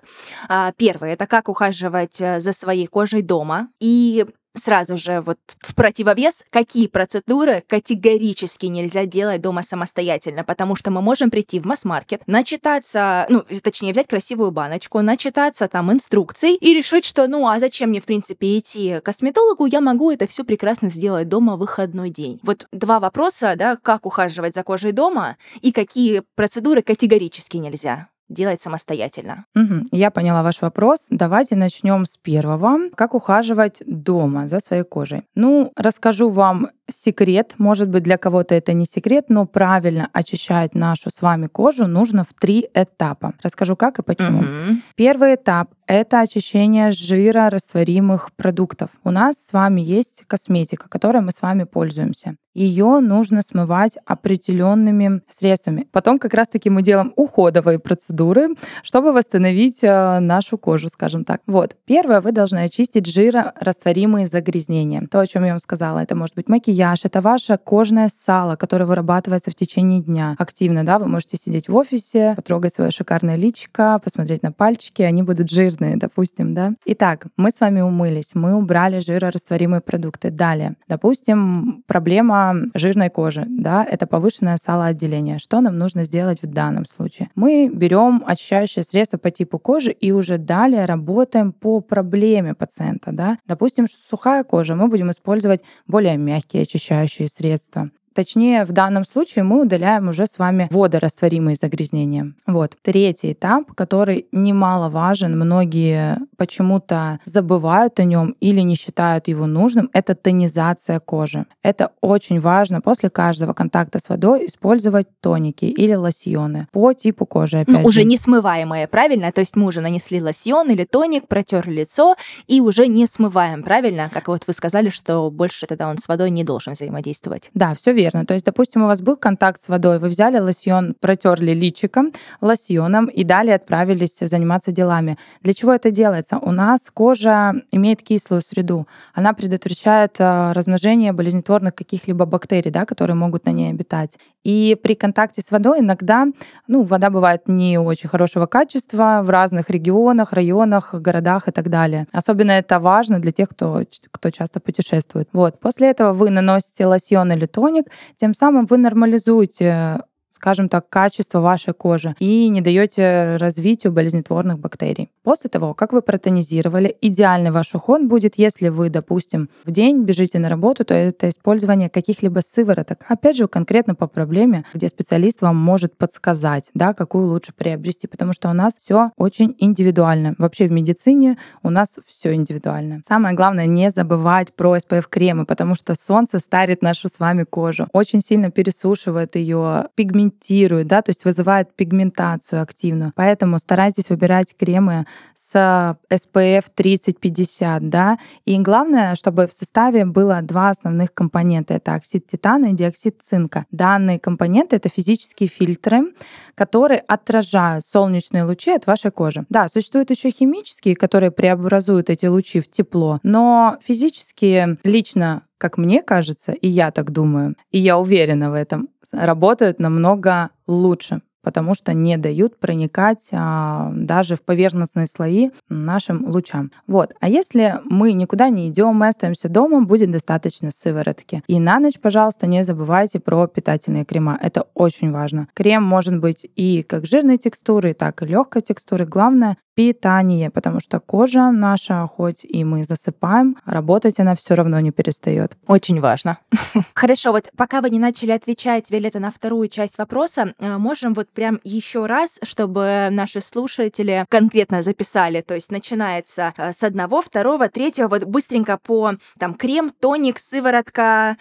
А, 0.49 0.73
первый 0.73 1.13
это 1.13 1.27
как 1.27 1.49
ухаживать 1.49 2.21
э, 2.21 2.41
за 2.41 2.53
своей 2.53 2.87
кожей 2.87 3.23
дома. 3.23 3.69
И 3.81 4.27
сразу 4.55 4.97
же 4.97 5.21
вот 5.21 5.39
в 5.61 5.75
противовес, 5.75 6.45
какие 6.51 6.87
процедуры 6.87 7.65
категорически 7.67 8.67
нельзя 8.67 9.07
делать 9.07 9.41
дома 9.41 9.63
самостоятельно, 9.63 10.45
потому 10.45 10.77
что 10.77 10.91
мы 10.91 11.03
можем 11.03 11.31
прийти 11.31 11.61
в 11.61 11.67
масс-маркет, 11.67 12.23
начитаться, 12.27 13.27
ну, 13.29 13.45
точнее, 13.63 13.93
взять 13.93 14.09
красивую 14.09 14.51
баночку, 14.51 15.01
начитаться 15.01 15.69
там 15.69 15.93
инструкций 15.93 16.55
и 16.55 16.75
решить, 16.75 17.05
что, 17.05 17.27
ну, 17.27 17.47
а 17.47 17.59
зачем 17.59 17.91
мне, 17.91 18.01
в 18.01 18.05
принципе, 18.05 18.59
идти 18.59 19.01
к 19.01 19.05
косметологу, 19.05 19.67
я 19.67 19.81
могу 19.81 20.11
это 20.11 20.27
все 20.27 20.45
прекрасно 20.45 20.91
сделать 20.91 21.29
дома 21.29 21.57
в 21.57 21.61
выходной 21.61 22.11
день. 22.11 22.41
Вот 22.43 22.67
два 22.73 23.01
вопроса, 23.01 23.55
да, 23.57 23.77
как 23.77 24.07
ухаживать 24.07 24.55
за 24.55 24.63
кожей 24.63 24.93
дома 24.93 25.37
и 25.61 25.73
какие 25.73 26.23
процедуры 26.35 26.83
категорически 26.83 27.57
нельзя 27.57 28.09
делать 28.33 28.61
самостоятельно. 28.61 29.45
Угу, 29.55 29.89
я 29.93 30.11
поняла 30.11 30.43
ваш 30.43 30.61
вопрос. 30.63 31.07
Давайте 31.11 31.57
начнем 31.57 32.05
с 32.05 32.17
первого. 32.17 32.91
Как 32.95 33.15
ухаживать 33.15 33.83
дома 33.87 34.49
за 34.49 34.61
своей 34.61 34.85
кожей? 34.85 35.23
Ну, 35.35 35.73
расскажу 35.77 36.29
вам 36.29 36.69
секрет, 36.91 37.55
может 37.59 37.89
быть, 37.89 38.03
для 38.03 38.19
кого-то 38.19 38.55
это 38.55 38.73
не 38.73 38.85
секрет, 38.85 39.27
но 39.29 39.47
правильно 39.47 40.09
очищать 40.13 40.75
нашу 40.75 41.11
с 41.11 41.23
вами 41.23 41.47
кожу 41.47 41.87
нужно 41.87 42.25
в 42.25 42.35
три 42.39 42.69
этапа. 42.75 43.35
Расскажу 43.43 43.77
как 43.77 43.99
и 43.99 44.03
почему. 44.03 44.41
Угу. 44.41 44.79
Первый 44.97 45.35
этап 45.35 45.71
это 45.95 46.21
очищение 46.21 46.91
жира 46.91 47.51
растворимых 47.51 48.33
продуктов. 48.35 48.89
У 49.05 49.11
нас 49.11 49.37
с 49.37 49.53
вами 49.53 49.83
есть 49.83 50.25
косметика, 50.27 50.89
которой 50.89 51.21
мы 51.21 51.33
с 51.33 51.43
вами 51.43 51.65
пользуемся. 51.65 52.37
Ее 52.55 53.01
нужно 53.01 53.41
смывать 53.43 53.97
определенными 54.05 55.23
средствами. 55.29 55.89
Потом 55.91 56.19
как 56.19 56.35
раз-таки 56.35 56.69
мы 56.71 56.83
делаем 56.83 57.13
уходовые 57.17 57.79
процедуры, 57.79 58.49
чтобы 58.83 59.13
восстановить 59.13 59.83
э, 59.83 60.19
нашу 60.21 60.59
кожу, 60.59 60.89
скажем 60.89 61.25
так. 61.25 61.41
Вот. 61.47 61.77
Первое, 61.87 62.21
вы 62.21 62.33
должны 62.33 62.59
очистить 62.59 63.07
жирорастворимые 63.07 64.27
загрязнения. 64.27 65.07
То, 65.11 65.21
о 65.21 65.27
чем 65.27 65.45
я 65.45 65.51
вам 65.51 65.61
сказала, 65.61 66.01
это 66.01 66.15
может 66.15 66.35
быть 66.35 66.49
макияж, 66.49 66.73
это 67.05 67.21
ваше 67.21 67.59
кожное 67.59 68.09
сало, 68.09 68.57
которое 68.57 68.87
вырабатывается 68.87 69.51
в 69.51 69.55
течение 69.55 70.01
дня 70.01 70.35
активно. 70.39 70.85
Да? 70.85 70.99
Вы 70.99 71.07
можете 71.07 71.37
сидеть 71.37 71.69
в 71.69 71.77
офисе, 71.77 72.35
потрогать 72.37 72.75
свое 72.75 72.91
шикарное 72.91 73.37
личико, 73.37 74.01
посмотреть 74.03 74.43
на 74.43 74.53
пальчики, 74.53 75.03
они 75.03 75.23
будут 75.23 75.51
жирные, 75.51 75.97
допустим, 75.97 76.55
да. 76.55 76.73
Итак, 76.85 77.27
мы 77.37 77.51
с 77.51 77.61
вами 77.61 77.81
умылись, 77.81 78.35
мы 78.35 78.55
убрали 78.55 79.01
жирорастворимые 79.01 79.81
продукты. 79.81 80.31
Далее, 80.31 80.75
допустим, 80.89 81.85
проблема 81.87 82.55
жирной 82.75 83.11
кожи, 83.11 83.45
да, 83.49 83.85
это 83.85 84.07
повышенное 84.07 84.59
салоотделение. 84.63 85.39
Что 85.39 85.61
нам 85.61 85.79
нужно 85.79 86.05
сделать 86.05 86.43
в 86.43 86.47
данном 86.47 86.85
случае? 86.87 87.31
Мы 87.35 87.71
берем 87.73 88.23
очищающее 88.27 88.83
средство 88.83 89.19
по 89.19 89.31
типу 89.31 89.59
кожи 89.59 89.93
и 89.93 90.11
уже 90.13 90.39
далее 90.39 90.85
работаем 90.85 91.53
по 91.53 91.81
проблеме 91.81 92.55
пациента, 92.55 93.13
да. 93.13 93.39
Допустим, 93.47 93.87
сухая 93.89 94.45
кожа, 94.45 94.75
мы 94.75 94.89
будем 94.89 95.11
использовать 95.11 95.61
более 95.87 96.17
мягкие 96.17 96.62
очищающие 96.63 97.29
средства. 97.29 97.91
Точнее, 98.15 98.65
в 98.65 98.73
данном 98.73 99.05
случае 99.05 99.45
мы 99.45 99.63
удаляем 99.63 100.09
уже 100.09 100.27
с 100.27 100.39
вами 100.39 100.69
водорастворимые 100.71 101.57
загрязнения. 101.57 102.35
Вот. 102.47 102.77
Третий 102.83 103.33
этап, 103.33 103.73
который 103.75 104.27
немаловажен, 104.33 105.37
многие 105.37 106.19
почему-то 106.37 107.21
забывают 107.25 107.99
о 108.01 108.05
нем 108.05 108.37
или 108.41 108.61
не 108.61 108.75
считают 108.75 109.29
его 109.29 109.47
нужным, 109.47 109.91
это 109.93 110.15
тонизация 110.15 111.01
кожи. 111.01 111.47
Это 111.63 111.93
очень 112.01 112.41
важно 112.41 112.81
после 112.81 113.11
каждого 113.11 113.53
контакта 113.53 113.99
с 113.99 114.09
водой 114.09 114.47
использовать 114.47 115.09
тоники 115.21 115.65
или 115.65 115.95
лосьоны 115.95 116.69
по 116.73 116.93
типу 116.93 117.27
кожи. 117.27 117.61
Опять 117.61 117.75
ну, 117.75 117.85
уже 117.85 118.05
не 118.05 118.19
смываемые, 118.19 118.89
правильно? 118.89 119.33
То 119.33 119.41
есть 119.41 119.57
мы 119.57 119.67
уже 119.67 119.81
нанесли 119.81 120.21
лосьон 120.21 120.71
или 120.71 120.85
тоник, 120.85 121.29
протерли 121.29 121.81
лицо 121.81 122.17
и 122.47 122.61
уже 122.61 122.87
не 122.87 123.07
смываем, 123.07 123.63
правильно? 123.63 124.11
Как 124.13 124.29
вот 124.29 124.45
вы 124.47 124.53
сказали, 124.53 124.91
что 124.91 125.31
больше 125.31 125.67
тогда 125.67 125.89
он 125.89 125.99
с 125.99 126.09
водой 126.09 126.31
не 126.31 126.45
должен 126.45 126.75
взаимодействовать. 126.75 127.51
Да, 127.55 127.75
все 127.75 127.93
верно 127.93 128.02
верно. 128.03 128.25
То 128.27 128.35
есть, 128.35 128.47
допустим, 128.47 128.83
у 128.83 128.87
вас 128.87 129.01
был 129.01 129.17
контакт 129.17 129.63
с 129.63 129.69
водой, 129.69 129.99
вы 129.99 130.09
взяли 130.09 130.39
лосьон, 130.39 130.95
протерли 131.01 131.53
личиком, 131.53 132.13
лосьоном 132.41 133.07
и 133.07 133.25
далее 133.25 133.55
отправились 133.57 134.19
заниматься 134.21 134.73
делами. 134.73 135.17
Для 135.43 135.55
чего 135.55 135.73
это 135.73 135.91
делается? 135.91 136.39
У 136.39 136.53
нас 136.53 136.91
кожа 136.93 137.53
имеет 137.71 138.03
кислую 138.03 138.43
среду. 138.43 138.87
Она 139.15 139.33
предотвращает 139.33 140.17
э, 140.19 140.53
размножение 140.53 141.13
болезнетворных 141.13 141.75
каких-либо 141.75 142.25
бактерий, 142.27 142.71
да, 142.71 142.85
которые 142.85 143.17
могут 143.17 143.47
на 143.47 143.53
ней 143.53 143.71
обитать. 143.71 144.19
И 144.45 144.77
при 144.83 144.95
контакте 144.95 145.41
с 145.41 145.51
водой 145.51 145.81
иногда, 145.81 146.27
ну, 146.67 146.83
вода 146.83 147.11
бывает 147.11 147.43
не 147.47 147.79
очень 147.79 148.09
хорошего 148.09 148.47
качества 148.47 149.21
в 149.23 149.31
разных 149.31 149.71
регионах, 149.71 150.33
районах, 150.33 150.95
городах 150.95 151.49
и 151.49 151.53
так 151.53 151.69
далее. 151.69 152.07
Особенно 152.13 152.53
это 152.53 152.81
важно 152.81 153.21
для 153.21 153.31
тех, 153.31 153.49
кто, 153.49 153.83
кто 154.11 154.31
часто 154.31 154.59
путешествует. 154.61 155.29
Вот. 155.33 155.61
После 155.61 155.91
этого 155.91 156.13
вы 156.13 156.31
наносите 156.31 156.87
лосьон 156.87 157.33
или 157.33 157.47
тоник, 157.47 157.87
тем 158.17 158.35
самым 158.35 158.67
вы 158.67 158.79
нормализуете 158.79 160.01
скажем 160.43 160.69
так, 160.69 160.89
качество 160.89 161.39
вашей 161.39 161.73
кожи 161.73 162.17
и 162.19 162.49
не 162.49 162.61
даете 162.61 163.37
развитию 163.37 163.93
болезнетворных 163.93 164.59
бактерий. 164.59 165.09
После 165.23 165.49
того, 165.49 165.73
как 165.73 165.93
вы 165.93 166.03
протонизировали, 166.03 166.97
идеальный 167.01 167.53
ваш 167.53 167.77
уход 167.77 168.03
будет, 168.03 168.33
если 168.37 168.69
вы, 168.69 168.91
допустим, 168.91 169.51
в 169.65 169.71
день 169.71 170.03
бежите 170.03 170.41
на 170.41 170.49
работу, 170.49 170.85
то 170.85 170.95
это 170.95 171.29
использование 171.29 171.89
каких-либо 171.89 172.41
сывороток. 172.41 173.05
Опять 173.09 173.37
же, 173.37 173.47
конкретно 173.47 173.95
по 173.95 174.09
проблеме, 174.09 174.65
где 174.75 174.89
специалист 174.89 175.43
вам 175.43 175.55
может 175.57 175.97
подсказать, 175.97 176.65
да, 176.75 176.93
какую 176.93 177.29
лучше 177.29 177.53
приобрести, 177.57 178.09
потому 178.09 178.33
что 178.33 178.51
у 178.51 178.53
нас 178.53 178.75
все 178.77 179.13
очень 179.17 179.55
индивидуально. 179.61 180.35
Вообще 180.39 180.67
в 180.67 180.73
медицине 180.73 181.39
у 181.63 181.71
нас 181.71 181.99
все 182.05 182.35
индивидуально. 182.35 183.03
Самое 183.07 183.37
главное 183.37 183.67
не 183.67 183.93
забывать 183.93 184.53
про 184.53 184.77
SPF-кремы, 184.77 185.47
потому 185.47 185.77
что 185.77 185.95
солнце 185.95 186.41
старит 186.41 186.83
нашу 186.83 187.07
с 187.07 187.21
вами 187.21 187.45
кожу, 187.45 187.87
очень 187.93 188.21
сильно 188.21 188.51
пересушивает 188.51 189.37
ее, 189.37 189.87
пигментирует 189.95 190.32
пигментирует, 190.33 190.87
да, 190.87 191.03
то 191.03 191.11
есть 191.11 191.25
вызывает 191.25 191.75
пигментацию 191.75 192.63
активную. 192.63 193.13
Поэтому 193.15 193.59
старайтесь 193.59 194.09
выбирать 194.09 194.55
кремы 194.57 195.07
с 195.35 195.97
SPF 196.11 196.65
30-50, 196.77 197.81
да. 197.81 198.19
И 198.45 198.59
главное, 198.59 199.15
чтобы 199.15 199.47
в 199.47 199.53
составе 199.53 200.05
было 200.05 200.41
два 200.43 200.71
основных 200.71 201.15
компонента. 201.15 201.75
Это 201.75 201.95
оксид 201.95 202.27
титана 202.27 202.67
и 202.67 202.73
диоксид 202.75 203.21
цинка. 203.23 203.67
Данные 203.71 204.19
компоненты— 204.19 204.77
это 204.79 204.89
физические 204.89 205.49
фильтры, 205.49 206.15
которые 206.55 207.01
отражают 207.01 207.85
солнечные 207.87 208.45
лучи 208.45 208.71
от 208.71 208.87
вашей 208.87 209.11
кожи. 209.11 209.45
Да, 209.49 209.69
существуют 209.69 210.11
еще 210.11 210.31
химические, 210.31 210.97
которые 210.97 211.31
преобразуют 211.31 212.11
эти 212.11 212.27
лучи 212.27 212.61
в 212.61 212.71
тепло, 212.71 213.21
но 213.23 213.79
физические 213.85 214.79
лично 214.85 215.43
как 215.63 215.79
мне 215.79 216.03
кажется, 216.03 216.51
и 216.51 216.67
я 216.67 216.91
так 216.91 217.13
думаю, 217.13 217.55
и 217.71 217.79
я 217.79 217.97
уверена 217.97 218.51
в 218.51 218.55
этом, 218.55 218.89
работают 219.13 219.79
намного 219.79 220.51
лучше 220.67 221.23
потому 221.43 221.75
что 221.75 221.93
не 221.93 222.17
дают 222.17 222.59
проникать 222.59 223.29
а, 223.33 223.91
даже 223.95 224.37
в 224.37 224.43
поверхностные 224.43 225.07
слои 225.07 225.51
нашим 225.69 226.27
лучам. 226.27 226.71
Вот. 226.87 227.15
А 227.21 227.29
если 227.29 227.81
мы 227.85 228.13
никуда 228.13 228.49
не 228.49 228.69
идем, 228.69 228.95
мы 228.95 229.09
остаемся 229.09 229.49
дома, 229.49 229.83
будет 229.83 230.11
достаточно 230.11 230.71
сыворотки. 230.71 231.43
И 231.47 231.59
на 231.59 231.81
ночь, 231.81 231.99
пожалуйста, 232.01 232.47
не 232.47 232.65
забывайте 232.65 233.21
про 233.21 233.47
питательные 233.47 234.05
крема. 234.05 234.39
Это 234.41 234.67
очень 234.75 235.11
важно. 235.11 235.49
Крем 235.55 235.83
может 235.83 236.19
быть 236.19 236.47
и 236.57 236.83
как 236.83 237.07
жирной 237.07 237.39
текстуры, 237.39 237.95
так 237.95 238.23
и 238.23 238.27
легкой 238.27 238.63
текстуры. 238.63 239.05
Главное 239.05 239.57
питание, 239.75 240.51
потому 240.51 240.81
что 240.81 241.01
кожа 241.01 241.51
наша, 241.51 242.07
хоть 242.07 242.45
и 242.45 242.65
мы 242.65 242.85
засыпаем, 242.85 243.57
работать 243.65 244.19
она 244.19 244.35
все 244.35 244.55
равно 244.55 244.81
не 244.81 244.91
перестает. 244.91 245.57
Очень 245.67 246.01
важно. 246.01 246.39
Хорошо, 246.95 247.33
вот 247.33 247.51
пока 247.57 247.81
вы 247.81 247.91
не 247.91 247.99
начали 247.99 248.33
отвечать, 248.33 248.91
Виолетта, 248.91 249.19
на 249.21 249.31
вторую 249.31 249.69
часть 249.69 249.99
вопроса, 249.99 250.55
э, 250.59 250.77
можем 250.77 251.15
вот 251.15 251.31
прям 251.31 251.61
еще 251.65 252.07
раз, 252.07 252.39
чтобы 252.43 253.09
наши 253.11 253.41
слушатели 253.41 254.27
конкретно 254.29 254.83
записали, 254.83 255.41
то 255.41 255.55
есть 255.55 255.71
начинается 255.71 256.53
э, 256.57 256.73
с 256.73 256.83
одного, 256.83 257.23
второго, 257.23 257.69
третьего, 257.69 258.09
вот 258.09 258.25
быстренько 258.25 258.79
по 258.79 259.13
там 259.39 259.55
крем, 259.55 259.93
тоник, 260.01 260.39
сыворотка, 260.39 261.37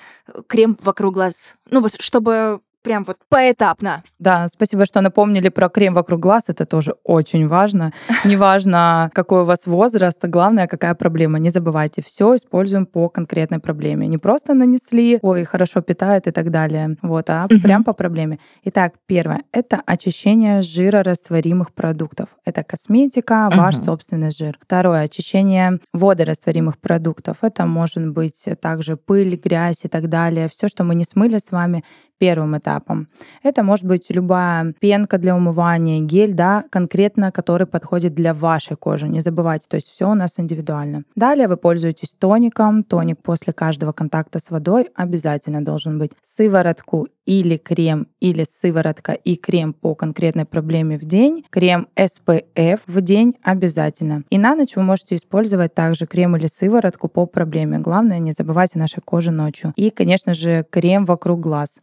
крем 0.48 0.78
вокруг 0.82 1.14
глаз. 1.14 1.56
Ну 1.70 1.82
вот, 1.82 2.00
чтобы 2.00 2.62
прям 2.82 3.04
вот 3.04 3.18
поэтапно. 3.30 4.04
Да, 4.20 4.48
спасибо, 4.48 4.86
что 4.86 5.02
напомнили 5.02 5.50
про 5.50 5.70
крем 5.70 5.94
вокруг 5.94 6.20
глаз. 6.20 6.46
Это 6.48 6.66
тоже 6.66 6.96
очень 7.04 7.48
важно. 7.48 7.92
Неважно, 8.26 9.10
какой 9.14 9.42
у 9.42 9.46
вас 9.46 9.66
возраст, 9.66 10.20
главное, 10.24 10.68
какая 10.68 10.96
проблема. 10.96 11.40
Не 11.40 11.50
забывайте, 11.50 12.02
все 12.06 12.36
используем 12.36 12.86
по 12.86 13.10
конкретной 13.10 13.60
проблеме. 13.60 14.08
Не 14.08 14.18
просто 14.18 14.54
нанесли, 14.54 15.20
ой, 15.22 15.44
хорошо 15.46 15.82
питает 15.82 16.28
и 16.28 16.32
так 16.32 16.52
далее. 16.52 16.98
Вот, 17.02 17.30
а 17.30 17.46
угу. 17.46 17.62
прям 17.62 17.84
по 17.84 17.94
проблеме. 17.94 18.40
Итак, 18.64 18.94
первое— 19.06 19.44
это 19.52 19.82
очищение 19.86 20.62
жирорастворимых 20.62 21.74
продуктов. 21.74 22.30
Это 22.46 22.64
косметика, 22.64 23.50
ваш 23.54 23.76
угу. 23.76 23.84
собственный 23.84 24.32
жир. 24.32 24.58
Второе— 24.62 25.02
очищение 25.04 25.80
водорастворимых 25.94 26.80
продуктов. 26.80 27.38
Это 27.42 27.66
может 27.66 28.08
быть 28.08 28.46
также 28.62 28.98
пыль, 28.98 29.36
грязь 29.36 29.86
и 29.86 29.88
так 29.88 30.10
далее. 30.10 30.48
Все, 30.52 30.68
что 30.68 30.84
мы 30.84 30.96
не 30.96 31.04
смыли 31.04 31.38
с 31.38 31.52
вами, 31.52 31.84
первым 32.22 32.56
этапом. 32.56 33.08
Это 33.42 33.64
может 33.64 33.86
быть 33.86 34.06
любая 34.12 34.76
пенка 34.80 35.18
для 35.18 35.36
умывания, 35.36 36.00
гель, 36.02 36.36
да, 36.36 36.64
конкретно, 36.70 37.32
который 37.32 37.66
подходит 37.66 38.14
для 38.14 38.36
вашей 38.36 38.78
кожи. 38.78 39.08
Не 39.08 39.22
забывайте, 39.22 39.66
то 39.68 39.78
есть 39.78 39.88
все 39.90 40.08
у 40.08 40.14
нас 40.14 40.36
индивидуально. 40.38 41.04
Далее 41.16 41.48
вы 41.48 41.58
пользуетесь 41.58 42.14
тоником. 42.20 42.84
Тоник 42.84 43.24
после 43.24 43.54
каждого 43.54 43.92
контакта 43.92 44.38
с 44.38 44.52
водой 44.52 44.90
обязательно 44.94 45.66
должен 45.66 45.98
быть. 45.98 46.12
Сыворотку 46.22 47.08
или 47.26 47.58
крем, 47.58 48.08
или 48.20 48.46
сыворотка 48.48 49.14
и 49.14 49.36
крем 49.36 49.74
по 49.74 49.96
конкретной 49.96 50.46
проблеме 50.46 51.00
в 51.00 51.06
день. 51.06 51.44
Крем 51.50 51.88
SPF 51.96 52.82
в 52.86 53.02
день 53.02 53.36
обязательно. 53.42 54.24
И 54.30 54.38
на 54.38 54.56
ночь 54.56 54.76
вы 54.76 54.84
можете 54.84 55.16
использовать 55.16 55.74
также 55.74 56.06
крем 56.06 56.36
или 56.36 56.46
сыворотку 56.48 57.08
по 57.08 57.26
проблеме. 57.26 57.80
Главное, 57.80 58.20
не 58.20 58.34
забывайте 58.34 58.78
нашей 58.78 59.02
кожи 59.02 59.32
ночью. 59.32 59.74
И, 59.76 59.90
конечно 59.90 60.34
же, 60.34 60.66
крем 60.70 61.06
вокруг 61.06 61.40
глаз. 61.40 61.80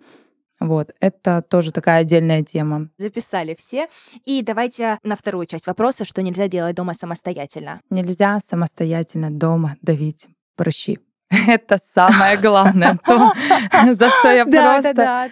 Вот, 0.61 0.93
это 1.01 1.43
тоже 1.43 1.73
такая 1.73 2.01
отдельная 2.01 2.43
тема. 2.43 2.89
Записали 2.99 3.55
все. 3.59 3.89
И 4.25 4.43
давайте 4.43 4.99
на 5.03 5.17
вторую 5.17 5.47
часть 5.47 5.67
вопроса, 5.67 6.05
что 6.05 6.23
нельзя 6.23 6.49
делать 6.49 6.75
дома 6.75 6.95
самостоятельно. 6.95 7.81
Нельзя 7.91 8.41
самостоятельно 8.45 9.31
дома 9.31 9.77
давить 9.83 10.27
прыщи. 10.57 10.99
Это 11.47 11.79
самое 11.79 12.39
главное, 12.39 12.99
то, 13.05 13.33
за 13.95 14.09
что 14.09 14.31
я 14.31 14.45
просто 14.45 15.31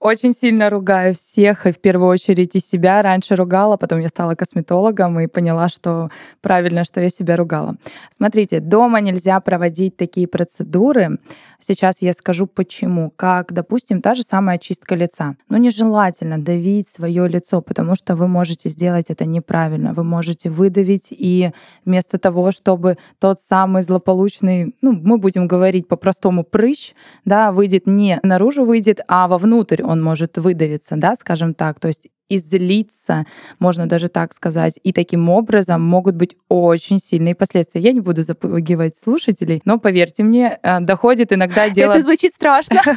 очень 0.00 0.32
сильно 0.32 0.70
ругаю 0.70 1.14
всех, 1.14 1.66
и 1.66 1.72
в 1.72 1.78
первую 1.78 2.08
очередь 2.08 2.56
и 2.56 2.60
себя. 2.60 3.02
Раньше 3.02 3.36
ругала, 3.36 3.76
потом 3.76 4.00
я 4.00 4.08
стала 4.08 4.34
косметологом 4.34 5.20
и 5.20 5.26
поняла, 5.26 5.68
что 5.68 6.10
правильно, 6.40 6.84
что 6.84 7.00
я 7.00 7.10
себя 7.10 7.36
ругала. 7.36 7.76
Смотрите, 8.16 8.60
дома 8.60 9.00
нельзя 9.00 9.38
проводить 9.40 9.96
такие 9.96 10.26
процедуры. 10.26 11.18
Сейчас 11.62 12.00
я 12.00 12.14
скажу 12.14 12.46
почему. 12.46 13.12
Как, 13.14 13.52
допустим, 13.52 14.00
та 14.00 14.14
же 14.14 14.22
самая 14.22 14.56
чистка 14.56 14.94
лица. 14.94 15.36
Ну, 15.50 15.58
нежелательно 15.58 16.38
давить 16.38 16.88
свое 16.90 17.28
лицо, 17.28 17.60
потому 17.60 17.94
что 17.94 18.16
вы 18.16 18.28
можете 18.28 18.70
сделать 18.70 19.06
это 19.10 19.26
неправильно. 19.26 19.92
Вы 19.92 20.04
можете 20.04 20.48
выдавить, 20.48 21.08
и 21.10 21.50
вместо 21.84 22.18
того, 22.18 22.50
чтобы 22.52 22.96
тот 23.18 23.42
самый 23.42 23.82
злополучный, 23.82 24.74
ну, 24.80 24.92
мы 24.92 25.18
будем 25.18 25.46
говорить 25.46 25.86
по-простому, 25.86 26.44
прыщ, 26.44 26.94
да, 27.26 27.52
выйдет 27.52 27.86
не 27.86 28.18
наружу 28.22 28.64
выйдет, 28.64 29.00
а 29.06 29.28
вовнутрь 29.28 29.82
он 29.90 30.02
может 30.02 30.38
выдавиться, 30.38 30.96
да, 30.96 31.16
скажем 31.16 31.54
так. 31.54 31.80
То 31.80 31.88
есть 31.88 32.08
излиться, 32.28 33.26
можно 33.58 33.88
даже 33.88 34.08
так 34.08 34.32
сказать. 34.32 34.74
И 34.84 34.92
таким 34.92 35.28
образом 35.28 35.82
могут 35.82 36.14
быть 36.14 36.36
очень 36.48 37.00
сильные 37.00 37.34
последствия. 37.34 37.80
Я 37.80 37.92
не 37.92 38.00
буду 38.00 38.22
запугивать 38.22 38.96
слушателей, 38.96 39.60
но 39.64 39.78
поверьте 39.78 40.22
мне, 40.22 40.58
э, 40.62 40.80
доходит 40.80 41.32
иногда 41.32 41.68
дело... 41.68 41.92
Это 41.92 42.02
звучит 42.02 42.34
страшно. 42.34 42.80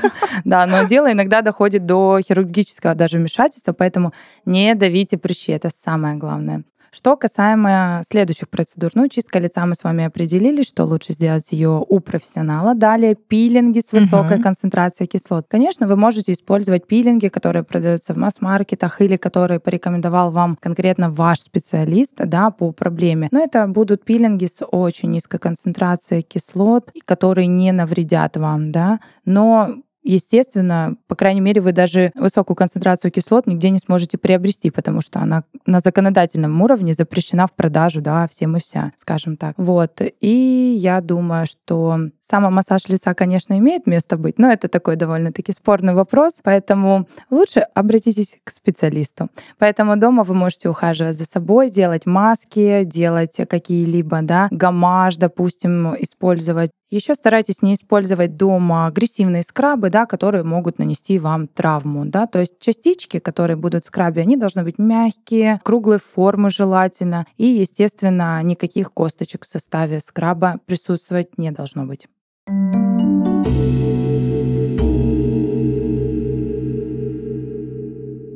Да, 0.46 0.66
но 0.66 0.84
дело 0.84 1.12
иногда 1.12 1.42
доходит 1.42 1.86
до 1.86 2.20
хирургического 2.22 2.96
даже 2.96 3.18
вмешательства, 3.18 3.74
поэтому 3.74 4.14
не 4.46 4.76
давите 4.76 5.18
прыщи, 5.18 5.52
это 5.52 5.70
самое 5.70 6.16
главное. 6.16 6.64
Что 6.96 7.18
касаемо 7.18 8.04
следующих 8.08 8.50
процедур, 8.50 8.92
ну, 8.94 9.08
чистка 9.08 9.40
лица 9.40 9.66
мы 9.66 9.74
с 9.74 9.84
вами 9.84 10.04
определили, 10.04 10.62
что 10.62 10.86
лучше 10.86 11.14
сделать 11.14 11.52
ее 11.52 11.84
у 11.88 12.00
профессионала. 12.00 12.76
Далее 12.76 13.16
пилинги 13.16 13.80
с 13.80 13.92
высокой 13.92 14.36
угу. 14.36 14.44
концентрацией 14.44 15.08
кислот. 15.08 15.48
Конечно, 15.50 15.88
вы 15.88 15.96
можете 15.96 16.34
использовать 16.34 16.86
пилинги, 16.86 17.30
которые 17.30 17.64
продаются 17.64 18.14
в 18.14 18.18
масс-маркетах 18.18 19.02
или 19.02 19.18
которые 19.18 19.60
порекомендовал 19.60 20.30
вам 20.30 20.56
конкретно 20.56 21.10
ваш 21.10 21.40
специалист, 21.40 22.14
да, 22.16 22.52
по 22.52 22.72
проблеме. 22.72 23.28
Но 23.32 23.40
это 23.40 23.66
будут 23.66 24.06
пилинги 24.06 24.46
с 24.46 24.64
очень 24.64 25.10
низкой 25.10 25.40
концентрацией 25.40 26.22
кислот, 26.22 26.92
которые 27.06 27.48
не 27.48 27.72
навредят 27.72 28.38
вам, 28.38 28.72
да. 28.72 29.00
Но 29.26 29.78
естественно, 30.04 30.96
по 31.08 31.16
крайней 31.16 31.42
мере, 31.42 31.62
вы 31.62 31.72
даже 31.72 32.12
высокую 32.16 32.56
концентрацию 32.56 33.12
кислот 33.12 33.48
нигде 33.48 33.70
не 33.70 33.80
сможете 33.80 34.18
приобрести, 34.18 34.70
потому 34.70 35.02
что 35.02 35.20
она 35.20 35.44
на 35.66 35.80
законодательном 35.80 36.62
уровне 36.62 36.94
запрещена 36.94 37.48
в 37.48 37.54
продажу, 37.54 38.02
да, 38.02 38.28
всем 38.28 38.58
и 38.58 38.60
вся, 38.60 38.92
скажем 38.98 39.38
так. 39.38 39.56
Вот. 39.58 40.02
И 40.20 40.76
я 40.78 41.02
думаю, 41.02 41.46
что 41.46 41.98
самомассаж 42.28 42.88
лица, 42.88 43.14
конечно, 43.14 43.58
имеет 43.58 43.88
место 43.88 44.18
быть, 44.18 44.40
но 44.40 44.52
это 44.52 44.68
такой 44.68 44.96
довольно-таки 44.96 45.52
спорный 45.52 45.94
вопрос, 45.94 46.36
поэтому 46.44 47.08
лучше 47.30 47.62
обратитесь 47.74 48.38
к 48.44 48.52
специалисту. 48.52 49.30
Поэтому 49.58 49.98
дома 49.98 50.24
вы 50.24 50.34
можете 50.34 50.70
ухаживать 50.70 51.18
за 51.18 51.26
собой, 51.26 51.70
делать 51.70 52.06
маски, 52.06 52.84
делать 52.84 53.38
какие-либо, 53.50 54.22
да, 54.22 54.48
гамаш, 54.52 55.18
допустим, 55.18 55.96
использовать. 55.96 56.72
Еще 56.94 57.16
старайтесь 57.16 57.64
не 57.64 57.74
использовать 57.74 58.38
дома 58.38 58.86
агрессивные 58.86 59.42
скрабы, 59.42 59.90
да, 59.90 60.06
которые 60.06 60.44
могут 60.44 60.78
нанести 60.78 61.18
вам 61.18 61.48
травму. 61.48 62.06
Да? 62.06 62.28
То 62.28 62.40
есть 62.40 62.60
частички, 62.60 63.18
которые 63.18 63.58
будут 63.58 63.84
в 63.84 63.88
скрабе, 63.88 64.22
они 64.22 64.38
должны 64.38 64.64
быть 64.64 64.78
мягкие, 64.78 65.60
круглой 65.64 65.98
формы 65.98 66.52
желательно. 66.52 67.26
И, 67.38 67.48
естественно, 67.48 68.40
никаких 68.44 68.94
косточек 68.94 69.44
в 69.44 69.48
составе 69.48 70.02
скраба 70.02 70.60
присутствовать 70.68 71.36
не 71.40 71.50
должно 71.50 71.86
быть. 71.86 72.08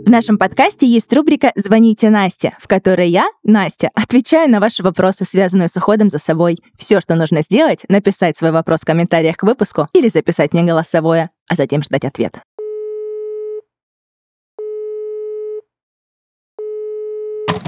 В 0.07 0.09
нашем 0.09 0.37
подкасте 0.37 0.87
есть 0.87 1.11
рубрика 1.11 1.51
«Звоните 1.55 2.09
Насте», 2.09 2.55
в 2.61 2.69
которой 2.69 3.09
я, 3.09 3.27
Настя, 3.43 3.91
отвечаю 3.93 4.49
на 4.49 4.61
ваши 4.61 4.81
вопросы, 4.81 5.25
связанные 5.25 5.67
с 5.67 5.75
уходом 5.75 6.09
за 6.09 6.17
собой. 6.17 6.59
Все, 6.77 7.01
что 7.01 7.15
нужно 7.15 7.41
сделать, 7.41 7.83
написать 7.89 8.37
свой 8.37 8.51
вопрос 8.53 8.83
в 8.83 8.85
комментариях 8.85 9.35
к 9.35 9.43
выпуску 9.43 9.89
или 9.91 10.07
записать 10.07 10.53
мне 10.53 10.63
голосовое, 10.63 11.29
а 11.49 11.55
затем 11.55 11.83
ждать 11.83 12.05
ответ. 12.05 12.39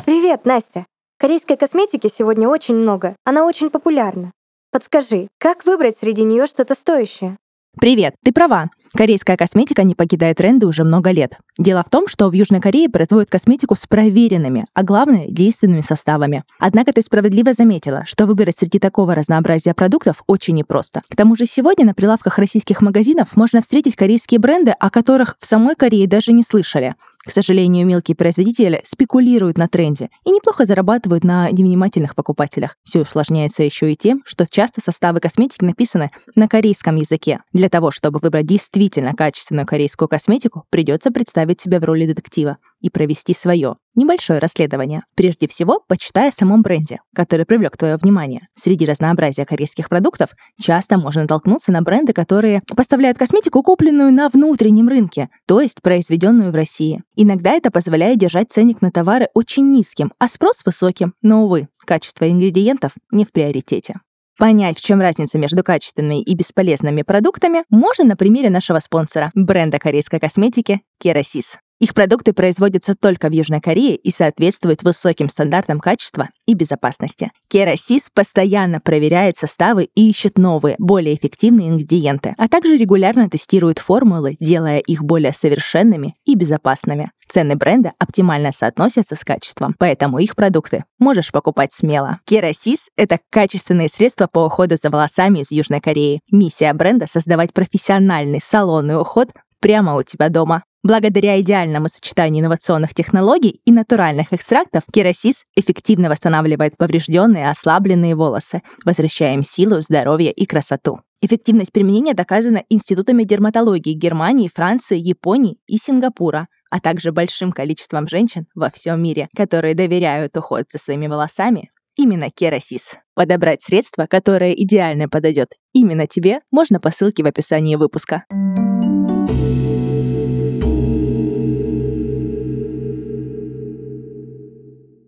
Привет, 0.06 0.46
Настя. 0.46 0.86
Корейской 1.20 1.58
косметики 1.58 2.08
сегодня 2.08 2.48
очень 2.48 2.76
много. 2.76 3.18
Она 3.26 3.46
очень 3.46 3.70
популярна. 3.70 4.32
Подскажи, 4.72 5.30
как 5.40 5.66
выбрать 5.66 5.98
среди 5.98 6.24
нее 6.24 6.46
что-то 6.46 6.76
стоящее? 6.76 7.38
Привет, 7.80 8.14
ты 8.24 8.32
права. 8.32 8.70
Корейская 8.94 9.36
косметика 9.36 9.84
не 9.84 9.96
покидает 9.96 10.38
тренды 10.38 10.68
уже 10.68 10.84
много 10.84 11.10
лет. 11.10 11.38
Дело 11.58 11.84
в 11.84 11.90
том, 11.90 12.08
что 12.08 12.30
в 12.30 12.34
Южной 12.34 12.62
Корее 12.62 12.88
производят 12.88 13.32
косметику 13.32 13.74
с 13.74 13.88
проверенными, 13.88 14.66
а 14.76 14.84
главное, 14.84 15.28
действенными 15.28 15.82
составами. 15.82 16.44
Однако 16.60 16.94
ты 16.94 17.02
справедливо 17.02 17.54
заметила, 17.54 18.04
что 18.06 18.28
выбирать 18.28 18.58
среди 18.58 18.78
такого 18.78 19.16
разнообразия 19.16 19.74
продуктов 19.74 20.24
очень 20.28 20.56
непросто. 20.56 21.02
К 21.10 21.16
тому 21.16 21.36
же 21.36 21.46
сегодня 21.46 21.86
на 21.86 21.96
прилавках 21.96 22.38
российских 22.38 22.82
магазинов 22.82 23.36
можно 23.36 23.62
встретить 23.64 23.96
корейские 23.96 24.40
бренды, 24.40 24.72
о 24.72 24.92
которых 24.92 25.36
в 25.40 25.46
самой 25.46 25.76
Корее 25.76 26.08
даже 26.08 26.32
не 26.32 26.44
слышали. 26.44 26.96
К 27.30 27.32
сожалению, 27.32 27.86
мелкие 27.86 28.16
производители 28.16 28.82
спекулируют 28.84 29.60
на 29.60 29.68
тренде 29.68 30.10
и 30.26 30.32
неплохо 30.32 30.66
зарабатывают 30.66 31.24
на 31.24 31.52
невнимательных 31.52 32.16
покупателях. 32.16 32.76
Все 32.84 33.02
усложняется 33.02 33.62
еще 33.62 33.94
и 33.94 33.96
тем, 33.96 34.24
что 34.26 34.48
часто 34.50 34.82
составы 34.82 35.20
косметики 35.20 35.64
написаны 35.64 36.10
на 36.34 36.48
корейском 36.48 36.96
языке. 36.96 37.42
Для 37.54 37.70
того, 37.70 37.92
чтобы 37.92 38.18
выбрать 38.18 38.48
действительно 38.48 39.14
качественную 39.14 39.68
корейскую 39.68 40.10
косметику, 40.10 40.64
придется 40.72 41.12
представить 41.12 41.62
себя 41.62 41.80
в 41.80 41.84
роли 41.84 42.08
детектива 42.08 42.58
и 42.80 42.90
провести 42.90 43.34
свое 43.34 43.76
небольшое 43.96 44.40
расследование. 44.40 45.04
Прежде 45.16 45.48
всего, 45.48 45.82
почитай 45.88 46.30
о 46.30 46.32
самом 46.32 46.62
бренде, 46.62 47.00
который 47.14 47.46
привлек 47.46 47.78
твое 47.78 47.98
внимание. 47.98 48.48
Среди 48.56 48.86
разнообразия 48.86 49.46
корейских 49.46 49.90
продуктов 49.90 50.30
часто 50.62 50.98
можно 50.98 51.24
натолкнуться 51.24 51.72
на 51.72 51.82
бренды, 51.82 52.14
которые 52.14 52.62
поставляют 52.76 53.18
косметику, 53.18 53.62
купленную 53.62 54.14
на 54.14 54.30
внутреннем 54.30 54.88
рынке, 54.88 55.30
то 55.48 55.60
есть 55.60 55.82
произведенную 55.82 56.52
в 56.52 56.56
России. 56.56 57.04
Иногда 57.16 57.52
это 57.52 57.72
позволяет 57.72 58.20
держать 58.20 58.52
ценник 58.52 58.82
на 58.82 58.92
товары 58.92 59.28
очень 59.34 59.70
низким, 59.72 60.14
а 60.18 60.28
спрос 60.28 60.62
высоким. 60.66 61.14
Но, 61.22 61.44
увы, 61.44 61.68
качество 61.86 62.30
ингредиентов 62.30 62.94
не 63.12 63.26
в 63.26 63.32
приоритете. 63.32 63.96
Понять, 64.38 64.78
в 64.78 64.82
чем 64.82 65.02
разница 65.02 65.38
между 65.38 65.66
качественными 65.66 66.22
и 66.22 66.34
бесполезными 66.34 67.02
продуктами, 67.02 67.66
можно 67.70 68.06
на 68.06 68.16
примере 68.16 68.50
нашего 68.50 68.80
спонсора– 68.80 69.32
бренда 69.36 69.80
корейской 69.80 70.18
косметики 70.18 70.80
Kerasys. 71.04 71.58
Их 71.80 71.94
продукты 71.94 72.34
производятся 72.34 72.94
только 72.94 73.30
в 73.30 73.32
Южной 73.32 73.62
Корее 73.62 73.96
и 73.96 74.12
соответствуют 74.12 74.84
высоким 74.84 75.30
стандартам 75.30 75.80
качества 75.80 76.28
и 76.46 76.54
безопасности. 76.54 77.32
Керасис 77.48 78.10
постоянно 78.14 78.82
проверяет 78.82 79.38
составы 79.38 79.90
и 79.96 80.10
ищет 80.10 80.38
новые, 80.38 80.76
более 80.78 81.16
эффективные 81.16 81.70
ингредиенты, 81.70 82.36
а 82.38 82.50
также 82.50 82.76
регулярно 82.76 83.30
тестирует 83.30 83.80
формулы, 83.80 84.36
делая 84.42 84.80
их 84.80 85.04
более 85.04 85.32
совершенными 85.32 86.16
и 86.26 86.36
безопасными. 86.36 87.12
Цены 87.30 87.56
бренда 87.56 87.94
оптимально 87.98 88.52
соотносятся 88.52 89.16
с 89.16 89.24
качеством, 89.24 89.74
поэтому 89.78 90.20
их 90.20 90.36
продукты 90.36 90.84
можешь 90.98 91.32
покупать 91.32 91.72
смело. 91.72 92.20
Керасис— 92.26 92.90
это 92.98 93.20
качественные 93.30 93.88
средства 93.88 94.28
по 94.28 94.46
уходу 94.46 94.76
за 94.76 94.90
волосами 94.90 95.40
из 95.40 95.52
Южной 95.52 95.80
Кореи. 95.80 96.22
Миссия 96.30 96.74
бренда— 96.74 97.06
создавать 97.10 97.54
профессиональный 97.54 98.42
салонный 98.42 99.00
уход 99.00 99.30
прямо 99.62 99.96
у 99.96 100.04
тебя 100.04 100.30
дома. 100.30 100.64
Благодаря 100.82 101.42
идеальному 101.42 101.90
сочетанию 101.90 102.42
инновационных 102.42 102.94
технологий 102.94 103.60
и 103.66 103.72
натуральных 103.72 104.32
экстрактов 104.32 104.84
керасис 104.92 105.44
эффективно 105.58 106.10
восстанавливает 106.10 106.78
поврежденные 106.78 107.50
ослабленные 107.50 108.16
волосы, 108.16 108.62
возвращая 108.86 109.34
им 109.34 109.44
силу, 109.44 109.82
здоровье 109.82 110.32
и 110.32 110.46
красоту. 110.46 111.02
Эффективность 111.22 111.74
применения 111.74 112.14
доказана 112.14 112.64
институтами 112.70 113.24
дерматологии 113.24 113.92
Германии, 113.92 114.50
Франции, 114.54 114.98
Японии 114.98 115.58
и 115.68 115.76
Сингапура, 115.78 116.48
а 116.72 116.80
также 116.80 117.12
большим 117.12 117.52
количеством 117.52 118.08
женщин 118.08 118.46
во 118.56 118.70
всем 118.70 119.04
мире, 119.04 119.28
которые 119.36 119.76
доверяют 119.76 120.38
уход 120.38 120.68
за 120.72 120.78
своими 120.78 121.08
волосами 121.08 121.72
именно 121.98 122.30
Керасис. 122.30 122.96
Подобрать 123.16 123.62
средство, 123.62 124.08
которое 124.10 124.54
идеально 124.54 125.10
подойдет 125.10 125.50
именно 125.74 126.08
тебе, 126.08 126.40
можно 126.52 126.80
по 126.80 126.92
ссылке 126.92 127.24
в 127.24 127.26
описании 127.26 127.76
выпуска. 127.76 128.24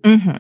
Угу. 0.04 0.34